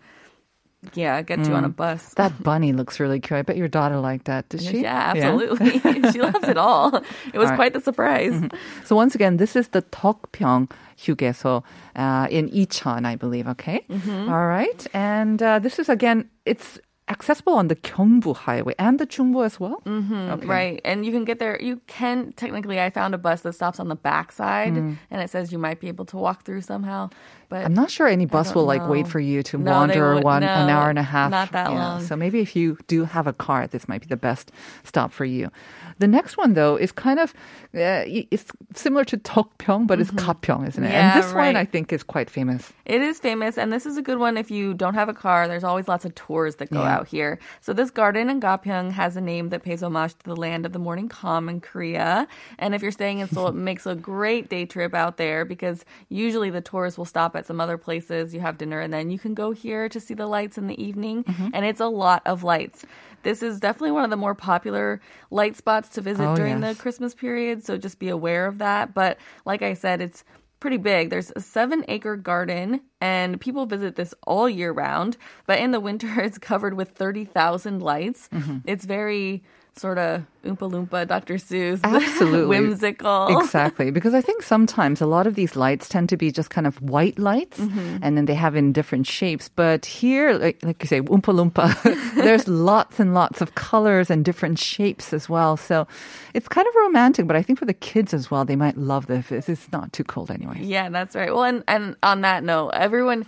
yeah, 0.93 1.22
get 1.24 1.39
mm. 1.39 1.48
you 1.48 1.53
on 1.55 1.65
a 1.65 1.69
mm. 1.69 1.75
bus. 1.75 2.13
That 2.13 2.43
bunny 2.43 2.74
looks 2.74 3.00
really 3.00 3.19
cute. 3.19 3.39
I 3.39 3.41
bet 3.41 3.57
your 3.57 3.67
daughter 3.67 3.98
liked 4.00 4.25
that, 4.25 4.48
did 4.50 4.62
she? 4.62 4.81
Yeah, 4.81 5.13
absolutely. 5.15 5.81
Yeah. 5.84 6.12
she 6.12 6.22
loves 6.22 6.48
it 6.48 6.57
all. 6.57 7.01
It 7.34 7.39
was 7.39 7.50
quite 7.51 7.74
the 7.74 7.81
surprise. 7.81 8.34
Mm-hmm. 8.34 8.86
So 8.86 8.95
once 8.95 9.15
again, 9.15 9.38
this 9.38 9.55
is 9.55 9.69
the 9.69 9.81
Deokpyeong 9.81 10.69
Hyugeso 10.98 11.63
uh, 11.95 12.27
in 12.29 12.50
Icheon, 12.51 13.05
I 13.05 13.15
believe. 13.15 13.48
Okay, 13.48 13.84
mm-hmm. 13.89 14.29
all 14.29 14.45
right. 14.45 14.86
And 14.93 15.41
uh, 15.41 15.60
this 15.60 15.79
is 15.79 15.89
again, 15.89 16.29
it's 16.45 16.79
accessible 17.07 17.53
on 17.53 17.67
the 17.67 17.75
Gyeongbu 17.75 18.35
Highway 18.35 18.74
and 18.79 18.97
the 19.00 19.05
Chungbu 19.05 19.45
as 19.45 19.59
well. 19.59 19.81
Mm-hmm. 19.85 20.13
Okay. 20.13 20.45
Right. 20.47 20.81
And 20.83 21.05
you 21.05 21.12
can 21.12 21.24
get 21.24 21.38
there. 21.38 21.62
You 21.62 21.79
can 21.85 22.33
technically, 22.33 22.81
I 22.81 22.89
found 22.89 23.13
a 23.13 23.17
bus 23.19 23.41
that 23.41 23.53
stops 23.53 23.79
on 23.79 23.89
the 23.89 23.95
backside 23.95 24.74
and 24.75 24.97
it 25.12 25.29
says 25.29 25.51
you 25.51 25.59
might 25.59 25.79
be 25.79 25.88
able 25.88 26.05
to 26.05 26.17
walk 26.17 26.45
through 26.45 26.62
somehow. 26.62 27.09
But 27.47 27.62
Mm. 27.62 27.65
I'm 27.65 27.74
not 27.75 27.91
sure 27.91 28.07
any 28.07 28.25
bus 28.25 28.55
will 28.55 28.65
like 28.65 28.81
wait 28.89 29.07
for 29.07 29.19
you 29.19 29.43
to 29.43 29.57
No, 29.59 29.71
wander 29.71 30.15
would- 30.15 30.24
one 30.24 30.41
an 30.41 30.67
hour 30.69 30.89
and 30.89 30.97
a 30.97 31.03
half. 31.03 31.29
not 31.29 31.51
that 31.51 31.69
Yeah, 31.69 31.77
long. 31.77 32.01
So 32.01 32.15
maybe 32.15 32.39
if 32.41 32.55
you 32.55 32.75
do 32.88 33.05
have 33.05 33.27
a 33.27 33.33
car, 33.33 33.67
this 33.67 33.88
might 33.88 34.01
be 34.01 34.07
the 34.07 34.17
best 34.17 34.51
stop 34.84 35.12
for 35.12 35.25
you. 35.25 35.51
The 35.99 36.08
next 36.08 36.38
one 36.38 36.56
though 36.56 36.75
is 36.75 36.91
kind 36.91 37.19
of 37.19 37.34
uh, 37.75 38.03
it's 38.34 38.45
similar 38.73 39.03
to 39.06 39.17
Deokpyeong, 39.17 39.86
but 39.86 39.99
it's 40.01 40.10
Gapyeong, 40.12 40.67
isn't 40.69 40.84
it? 40.84 40.88
Mm-hmm. 40.88 40.93
Yeah, 40.95 41.13
and 41.13 41.23
this 41.23 41.34
one. 41.34 41.56
I 41.56 41.65
think 41.65 41.93
is 41.93 42.01
quite 42.03 42.30
famous. 42.32 42.73
It 42.86 43.01
is 43.01 43.19
famous, 43.19 43.58
and 43.60 43.71
this 43.71 43.86
is 43.86 43.95
a 43.97 44.01
good 44.01 44.17
one 44.17 44.38
if 44.38 44.49
you 44.49 44.73
don't 44.73 44.95
have 44.95 45.08
a 45.10 45.13
car. 45.13 45.47
There's 45.47 45.63
always 45.63 45.88
lots 45.88 46.03
of 46.06 46.15
tours 46.15 46.56
that 46.56 46.71
go 46.71 46.82
Yeah. 46.82 46.93
out 46.94 46.94
here. 47.03 47.39
So 47.62 47.73
this 47.73 47.91
garden 47.91 48.29
in 48.29 48.39
Gapyeong 48.39 48.91
has 48.91 49.15
a 49.15 49.21
name 49.21 49.49
that 49.49 49.63
pays 49.63 49.84
homage 49.84 50.17
to 50.19 50.25
the 50.25 50.36
land 50.36 50.65
of 50.65 50.73
the 50.73 50.79
morning 50.79 51.10
calm 51.10 51.49
in 51.49 51.62
Korea. 51.62 52.27
And 52.58 52.73
if 52.73 52.81
you're 52.81 52.91
staying 52.91 53.19
in 53.19 53.27
Seoul, 53.27 53.47
it 53.49 53.55
makes 53.55 53.86
a 53.86 53.95
great 53.95 54.49
day 54.49 54.65
trip 54.65 54.93
out 54.93 55.17
there 55.17 55.45
because 55.45 55.86
usually 56.10 56.49
the 56.49 56.62
tours 56.62 56.97
will 56.97 57.05
stop 57.05 57.36
at 57.36 57.45
some 57.45 57.60
other 57.62 57.77
places. 57.77 58.34
You 58.34 58.39
have 58.41 58.58
dinner, 58.58 58.79
and 58.79 58.93
then 58.93 59.10
you 59.12 59.19
can 59.19 59.34
go 59.34 59.51
here 59.51 59.89
to 59.89 59.99
see 59.99 60.13
the 60.13 60.27
lights 60.27 60.58
in 60.58 60.67
the 60.67 60.81
evening. 60.84 61.23
Mm-hmm. 61.23 61.49
And 61.53 61.65
it's 61.65 61.79
a 61.81 61.88
lot 61.88 62.21
of 62.25 62.43
lights. 62.43 62.86
This 63.23 63.41
is 63.41 63.60
definitely 63.60 63.91
one 63.91 64.03
of 64.03 64.12
the 64.12 64.17
more 64.17 64.36
popular 64.36 65.01
light 65.31 65.55
spots 65.55 65.89
to 65.89 66.01
visit 66.01 66.25
Oh, 66.25 66.36
during 66.36 66.62
yes. 66.62 66.75
the 66.77 66.81
Christmas 66.81 67.15
period. 67.15 67.65
So 67.65 67.77
just 67.77 67.97
be 67.99 68.10
aware 68.10 68.45
of 68.45 68.60
that. 68.60 68.93
But 68.93 69.17
like 69.45 69.62
I 69.63 69.73
said, 69.73 69.99
it's 70.01 70.23
pretty 70.65 70.78
big. 70.78 71.12
There's 71.12 71.32
a 71.36 71.41
seven 71.41 71.86
acre 71.88 72.15
garden, 72.15 72.82
and 72.99 73.39
people 73.39 73.67
visit 73.67 73.95
this 73.95 74.15
all 74.25 74.49
year 74.49 74.71
round. 74.71 75.15
But 75.45 75.60
in 75.60 75.69
the 75.69 75.80
winter, 75.80 76.19
it's 76.23 76.39
covered 76.39 76.73
with 76.73 76.89
30,000 76.89 77.84
lights. 77.84 78.28
Mm-hmm. 78.34 78.58
It's 78.65 78.84
very 78.84 79.43
sort 79.77 79.97
of 79.97 80.23
Oompa 80.45 80.69
Loompa, 80.71 81.05
Dr. 81.07 81.35
Seuss, 81.35 81.81
Absolutely. 81.83 82.45
whimsical. 82.47 83.39
Exactly, 83.41 83.91
because 83.91 84.13
I 84.13 84.21
think 84.21 84.41
sometimes 84.43 85.01
a 85.01 85.05
lot 85.05 85.27
of 85.27 85.35
these 85.35 85.55
lights 85.55 85.89
tend 85.89 86.07
to 86.09 86.17
be 86.17 86.31
just 86.31 86.49
kind 86.49 86.65
of 86.67 86.81
white 86.81 87.19
lights, 87.19 87.59
Mm-hmm. 87.59 87.97
and 88.01 88.15
then 88.17 88.25
they 88.25 88.35
have 88.35 88.55
in 88.55 88.71
different 88.71 89.05
shapes. 89.07 89.49
But 89.49 89.85
here, 89.85 90.33
like, 90.33 90.63
like 90.63 90.81
you 90.81 90.88
say, 90.88 91.01
Oompa 91.01 91.33
Loompa, 91.33 92.15
there's 92.15 92.47
lots 92.47 92.99
and 92.99 93.13
lots 93.13 93.41
of 93.41 93.55
colors 93.55 94.09
and 94.09 94.23
different 94.23 94.59
shapes 94.59 95.11
as 95.13 95.27
well. 95.27 95.57
So 95.57 95.88
it's 96.33 96.47
kind 96.47 96.67
of 96.67 96.73
romantic, 96.75 97.27
but 97.27 97.35
I 97.35 97.41
think 97.41 97.59
for 97.59 97.65
the 97.65 97.73
kids 97.73 98.13
as 98.13 98.31
well, 98.31 98.45
they 98.45 98.55
might 98.55 98.77
love 98.77 99.07
this. 99.07 99.31
It's- 99.31 99.49
It's 99.49 99.71
not 99.71 99.91
too 99.93 100.03
cold 100.03 100.31
anyway. 100.31 100.59
Yeah, 100.61 100.89
that's 100.89 101.15
right. 101.15 101.33
Well, 101.33 101.43
and, 101.43 101.63
and 101.67 101.95
on 102.03 102.21
that 102.21 102.43
note, 102.43 102.69
everyone. 102.69 103.25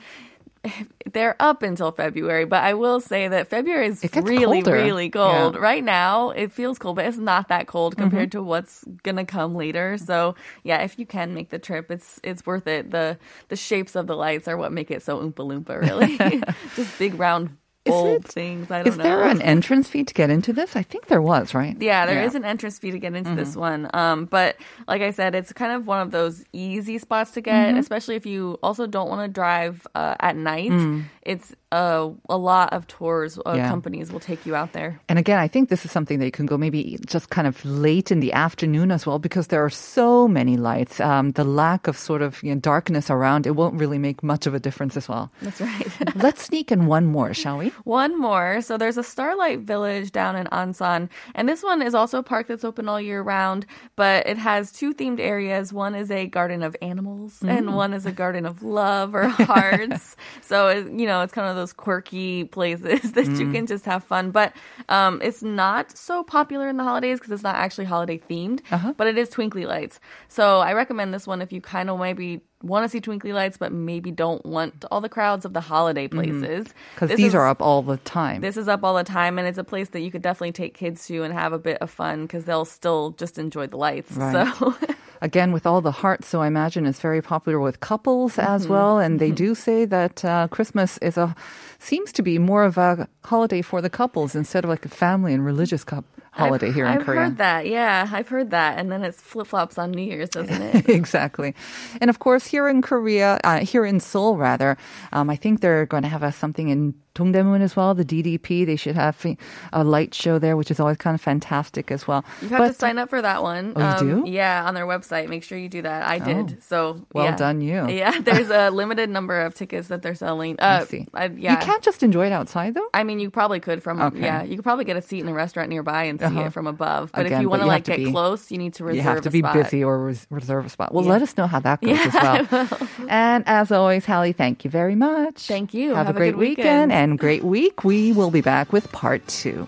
They're 1.14 1.36
up 1.40 1.64
until 1.64 1.92
February, 1.92 2.46
but 2.46 2.64
I 2.64 2.74
will 2.74 3.00
say 3.00 3.28
that 3.28 3.48
February 3.50 3.88
is 3.88 4.04
really, 4.16 4.62
colder. 4.62 4.74
really 4.74 5.10
cold. 5.10 5.56
Yeah. 5.56 5.60
Right 5.62 5.84
now, 5.84 6.32
it 6.32 6.52
feels 6.52 6.78
cold, 6.80 6.96
but 6.98 7.06
it's 7.06 7.18
not 7.18 7.48
that 7.50 7.68
cold 7.68 7.96
Mm-hmm. 7.96 8.02
compared 8.04 8.32
to 8.34 8.44
what's 8.44 8.84
gonna 9.04 9.26
come 9.26 9.54
later. 9.56 9.98
So, 9.98 10.36
yeah, 10.64 10.80
if 10.84 11.00
you 11.00 11.06
can 11.06 11.34
make 11.34 11.50
the 11.50 11.60
trip, 11.60 11.90
it's 11.92 12.20
it's 12.24 12.46
worth 12.46 12.68
it. 12.68 12.92
the 12.92 13.18
The 13.50 13.56
shapes 13.56 13.96
of 13.96 14.08
the 14.08 14.16
lights 14.16 14.48
are 14.48 14.58
what 14.58 14.72
make 14.72 14.92
it 14.92 15.02
so 15.04 15.20
oompa 15.20 15.46
loompa, 15.46 15.80
really. 15.82 16.18
Just 16.76 16.98
big 17.00 17.16
round 17.20 17.58
Is 17.88 17.92
bold 17.92 18.26
it- 18.26 18.32
things. 18.32 18.72
I 18.72 18.80
don't 18.80 18.88
Is 18.88 18.98
know. 18.98 19.04
there 19.04 19.24
an 19.24 19.42
entrance 19.42 19.88
fee 19.90 20.04
to 20.04 20.14
get 20.14 20.30
into 20.30 20.54
this? 20.54 20.76
I 20.76 20.84
think 20.84 21.08
there 21.08 21.22
was, 21.22 21.54
right? 21.54 21.76
Yeah, 21.82 22.06
there 22.06 22.24
is 22.24 22.36
an 22.36 22.46
entrance 22.46 22.78
fee 22.80 22.92
to 22.92 23.00
get 23.00 23.16
into 23.16 23.34
this 23.36 23.52
Mm-hmm. 23.52 23.60
one. 23.60 23.90
Um, 23.94 24.26
but 24.26 24.58
like 24.88 25.02
I 25.02 25.12
said, 25.12 25.36
it's 25.36 25.52
kind 25.54 25.72
of 25.72 25.88
one 25.88 26.02
of 26.02 26.12
those 26.12 26.44
easy 26.54 26.98
spots 26.98 27.32
to 27.32 27.42
get, 27.42 27.70
Mm-hmm. 27.70 27.78
especially 27.80 28.16
if 28.16 28.26
you 28.26 28.60
also 28.62 28.86
don't 28.88 29.10
want 29.10 29.28
to 29.28 29.32
drive 29.34 29.86
uh, 29.96 30.16
at 30.20 30.36
night. 30.36 30.72
Mm. 30.72 31.06
It's 31.24 31.54
uh, 31.74 32.10
a 32.30 32.38
lot 32.38 32.72
of 32.72 32.88
tours 32.88 33.38
uh, 33.46 33.54
Yeah. 33.56 33.68
companies 33.68 34.12
will 34.12 34.22
take 34.22 34.46
you 34.46 34.56
out 34.56 34.72
there. 34.72 35.00
And 35.10 35.20
again, 35.20 35.40
I 35.40 35.48
think 35.50 35.68
this 35.70 35.84
is 35.84 35.92
something 35.92 36.20
that 36.20 36.26
you 36.26 36.32
can 36.32 36.46
go 36.46 36.58
maybe 36.58 36.98
just 37.06 37.30
kind 37.30 37.46
of 37.48 37.64
late 37.66 38.12
in 38.12 38.22
the 38.22 38.32
afternoon 38.32 38.92
as 38.92 39.06
well, 39.06 39.20
because 39.20 39.48
there 39.48 39.64
are 39.66 39.70
so 39.70 40.28
many 40.30 40.56
lights. 40.56 41.00
Um, 41.02 41.32
the 41.32 41.44
lack 41.44 41.88
of 41.88 41.98
sort 41.98 42.22
of 42.22 42.42
you 42.44 42.54
know, 42.56 42.62
darkness 42.62 43.10
around 43.10 43.46
it 43.46 43.56
won't 43.58 43.76
really 43.76 43.98
make 43.98 44.24
much 44.24 44.48
of 44.48 44.54
a 44.54 44.60
difference 44.60 44.96
as 44.96 45.10
well. 45.10 45.30
That's 45.42 45.60
right. 45.60 45.88
Let's 46.16 46.44
sneak 46.44 46.72
in 46.72 46.86
one 46.88 47.06
more, 47.06 47.34
shall 47.34 47.58
we? 47.58 47.74
One 47.84 48.20
more. 48.20 48.62
So 48.62 48.78
there's 48.78 48.98
a 48.98 49.04
Starlight 49.04 49.60
Village 49.60 50.12
down 50.12 50.36
in 50.36 50.48
Ansan. 50.48 51.10
And 51.36 51.48
this 51.48 51.64
one 51.64 51.82
is 51.82 51.94
also 51.94 52.20
a 52.20 52.24
park 52.24 52.48
that's 52.48 52.64
open 52.64 52.88
all 52.90 53.00
year 53.00 53.22
round, 53.22 53.66
but 53.96 54.28
it 54.28 54.38
has 54.38 54.72
two 54.72 54.94
themed 54.94 55.20
areas. 55.20 55.74
One 55.74 55.96
is 55.96 56.12
a 56.12 56.28
garden 56.28 56.64
of 56.64 56.76
animals 56.82 57.42
and 57.42 57.68
mm. 57.68 57.74
one 57.74 57.94
is 57.94 58.06
a 58.06 58.12
garden 58.12 58.46
of 58.46 58.64
love 58.64 59.16
or 59.16 59.28
hearts. 59.28 60.16
so, 60.42 60.68
it, 60.70 60.92
you 60.92 61.06
know, 61.06 61.22
it's 61.22 61.34
kind 61.34 61.48
of 61.48 61.56
those 61.56 61.74
quirky 61.74 62.46
places 62.46 63.12
that 63.14 63.26
you 63.26 63.48
mm. 63.48 63.54
can 63.54 63.68
just 63.68 63.86
have 63.86 64.04
fun. 64.04 64.32
But 64.32 64.56
um, 64.90 65.22
it's 65.22 65.44
not 65.44 65.98
so 65.98 66.24
popular 66.24 66.70
in 66.70 66.78
the 66.78 66.84
holidays 66.84 67.20
because 67.20 67.32
it's 67.32 67.44
not 67.44 67.56
actually 67.56 67.86
holiday 67.86 68.18
themed, 68.18 68.62
uh-huh. 68.72 68.94
but 68.98 69.08
it 69.08 69.18
is 69.18 69.30
twinkly 69.30 69.66
lights. 69.66 70.00
So 70.28 70.60
I 70.60 70.74
recommend 70.74 71.14
this 71.14 71.28
one 71.28 71.42
if 71.42 71.52
you 71.52 71.62
kind 71.62 71.90
of 71.90 72.00
maybe 72.00 72.42
want 72.64 72.84
to 72.86 72.90
see 72.90 73.00
twinkly 73.00 73.34
lights, 73.34 73.58
but 73.58 73.72
maybe 73.72 74.10
don't 74.12 74.46
want 74.46 74.84
all 74.92 75.00
the 75.02 75.10
crowds 75.10 75.46
of 75.46 75.54
the 75.54 75.62
holiday 75.62 76.08
places. 76.08 76.68
Because 76.96 77.10
This 77.10 77.18
these 77.18 77.28
is- 77.28 77.36
are 77.36 77.48
up 77.48 77.62
all 77.62 77.82
the 77.84 77.98
time. 77.98 78.42
This 78.42 78.58
is 78.58 78.68
up 78.68 78.84
all 78.84 78.96
the 78.96 79.04
time, 79.04 79.38
and 79.38 79.48
it's 79.48 79.58
a 79.60 79.64
place 79.64 79.90
that 79.90 80.02
you 80.02 80.10
could 80.12 80.22
definitely 80.24 80.54
take 80.54 80.74
kids 80.74 81.06
to 81.08 81.24
and 81.24 81.34
have 81.34 81.54
a 81.54 81.60
bit 81.60 81.78
of 81.82 81.90
fun 81.92 82.24
because 82.24 82.46
they'll 82.46 82.66
still 82.66 83.12
just 83.12 83.38
enjoy 83.38 83.68
the 83.68 83.78
lights. 83.78 84.12
Right. 84.14 84.54
So. 84.58 84.76
Again, 85.20 85.52
with 85.52 85.66
all 85.66 85.82
the 85.82 85.92
hearts, 85.92 86.28
so 86.28 86.42
I 86.42 86.48
imagine 86.48 86.86
it's 86.86 87.00
very 87.00 87.24
popular 87.24 87.60
with 87.60 87.80
couples 87.80 88.36
Mm-hmm. 88.36 88.54
as 88.54 88.68
well. 88.68 89.00
And 89.00 89.20
they 89.20 89.32
do 89.32 89.56
say 89.56 89.86
that 89.86 90.24
uh, 90.24 90.48
Christmas 90.50 91.00
is 91.00 91.18
a 91.18 91.36
seems 91.80 92.12
to 92.14 92.22
be 92.22 92.38
more 92.38 92.64
of 92.64 92.78
a 92.78 93.08
holiday 93.24 93.62
for 93.64 93.82
the 93.82 93.90
couples 93.90 94.36
instead 94.36 94.64
of 94.64 94.70
like 94.70 94.86
a 94.86 94.90
family 94.90 95.34
and 95.34 95.44
religious 95.46 95.84
cup 95.84 96.06
holiday 96.38 96.68
I've, 96.68 96.76
here 96.76 96.86
in 96.86 97.02
Korea. 97.04 97.20
I've 97.20 97.28
heard 97.28 97.38
that. 97.38 97.68
Yeah, 97.68 98.10
I've 98.12 98.28
heard 98.28 98.52
that. 98.52 98.78
And 98.78 98.92
then 98.92 99.04
it's 99.04 99.22
flip 99.22 99.48
flops 99.48 99.78
on 99.78 99.92
New 99.92 100.04
Year's, 100.04 100.30
doesn't 100.30 100.62
it? 100.62 100.90
exactly. 101.02 101.56
And 102.02 102.10
of 102.10 102.20
course, 102.20 102.48
here 102.48 102.68
in 102.68 102.82
Korea, 102.82 103.40
uh, 103.44 103.60
here 103.60 103.86
in 103.86 104.00
Seoul, 104.00 104.38
rather, 104.38 104.78
um, 105.12 105.30
I 105.30 105.36
think 105.36 105.62
they're 105.62 105.86
going 105.86 106.04
to 106.04 106.10
have 106.10 106.24
a, 106.24 106.32
something 106.32 106.70
in 106.70 106.94
Dongdaemun 107.18 107.62
as 107.62 107.76
well, 107.76 107.96
the 107.96 108.06
DDP. 108.06 108.66
They 108.66 108.76
should 108.76 108.96
have 108.96 109.26
a 109.74 109.84
light 109.84 110.14
show 110.14 110.38
there, 110.38 110.56
which 110.56 110.70
is 110.70 110.80
always 110.80 110.98
kind 110.98 111.16
of 111.16 111.22
fantastic 111.22 111.90
as 111.92 112.08
well. 112.08 112.24
You 112.42 112.50
have 112.50 112.68
to 112.68 112.74
sign 112.74 113.00
up 113.00 113.10
for 113.10 113.22
that 113.22 113.42
one. 113.42 113.74
Oh, 113.76 114.06
you 114.06 114.24
do? 114.24 114.30
Yeah, 114.30 114.66
on 114.66 114.76
their 114.76 114.86
website. 114.86 115.28
Make 115.28 115.44
sure 115.44 115.58
you 115.58 115.68
do 115.68 115.82
that. 115.82 116.08
I 116.08 116.20
did. 116.20 116.62
So 116.64 117.02
Well 117.14 117.26
yeah. 117.26 117.36
done, 117.36 117.62
you. 117.62 117.88
Yeah, 117.90 118.20
there's 118.22 118.50
a 118.52 118.70
limited 118.70 119.10
number 119.10 119.42
of 119.42 119.56
tickets 119.56 119.88
that 119.88 120.04
they're 120.04 120.16
selling. 120.16 120.60
Uh, 120.60 120.82
I 120.82 120.86
see. 120.86 121.08
I, 121.14 121.26
yeah. 121.26 121.60
You 121.60 121.66
can't 121.66 121.82
just 121.82 122.04
enjoy 122.04 122.28
it 122.28 122.32
outside, 122.32 122.76
though. 122.76 122.88
I 122.94 123.04
mean, 123.04 123.20
you 123.20 123.32
probably 123.32 123.60
could 123.60 123.82
from 123.82 124.00
Okay. 124.00 124.20
yeah. 124.22 124.44
You 124.44 124.56
could 124.56 124.64
probably 124.64 124.86
get 124.86 124.96
a 124.96 125.02
seat 125.02 125.22
in 125.22 125.28
a 125.28 125.34
restaurant 125.34 125.70
nearby 125.70 126.04
and 126.04 126.20
Uh-huh. 126.36 126.48
it 126.48 126.54
from 126.54 126.68
above. 126.68 127.12
But 127.14 127.26
Again, 127.28 127.38
if 127.38 127.42
you 127.44 127.50
want 127.50 127.62
to 127.62 127.68
like 127.68 127.84
get 127.86 127.98
be- 127.98 128.12
close, 128.12 128.52
you 128.52 128.58
need 128.58 128.74
to 128.76 128.84
reserve. 128.84 128.96
you 128.96 129.02
have 129.04 129.22
to 129.22 129.30
be 129.32 129.42
busy 129.42 129.84
or 129.84 129.98
res- 130.06 130.28
reserve 130.30 130.66
a 130.66 130.70
spot. 130.70 130.94
Well, 130.94 131.04
Yeah. 131.06 131.12
let 131.12 131.22
us 131.22 131.38
know 131.38 131.48
how 131.48 131.60
that 131.62 131.82
goes 131.82 131.92
Yeah, 131.92 132.46
as 132.48 132.50
well. 132.70 132.90
And 133.10 133.44
as 133.48 133.72
always, 133.72 134.06
Hallie, 134.06 134.34
thank 134.34 134.64
you 134.66 134.70
very 134.72 134.96
much. 134.96 135.48
Thank 135.48 135.74
you. 135.74 135.94
Have, 135.96 136.08
Have 136.08 136.16
a 136.16 136.18
a 136.18 136.22
great 136.22 136.38
weekend 136.38 136.58
weekend. 136.58 136.92
and 136.92 137.20
great 137.20 137.44
week. 137.44 137.84
We 137.84 138.12
will 138.12 138.32
be 138.32 138.42
back 138.42 138.74
with 138.74 138.92
part 138.92 139.26
two. 139.28 139.68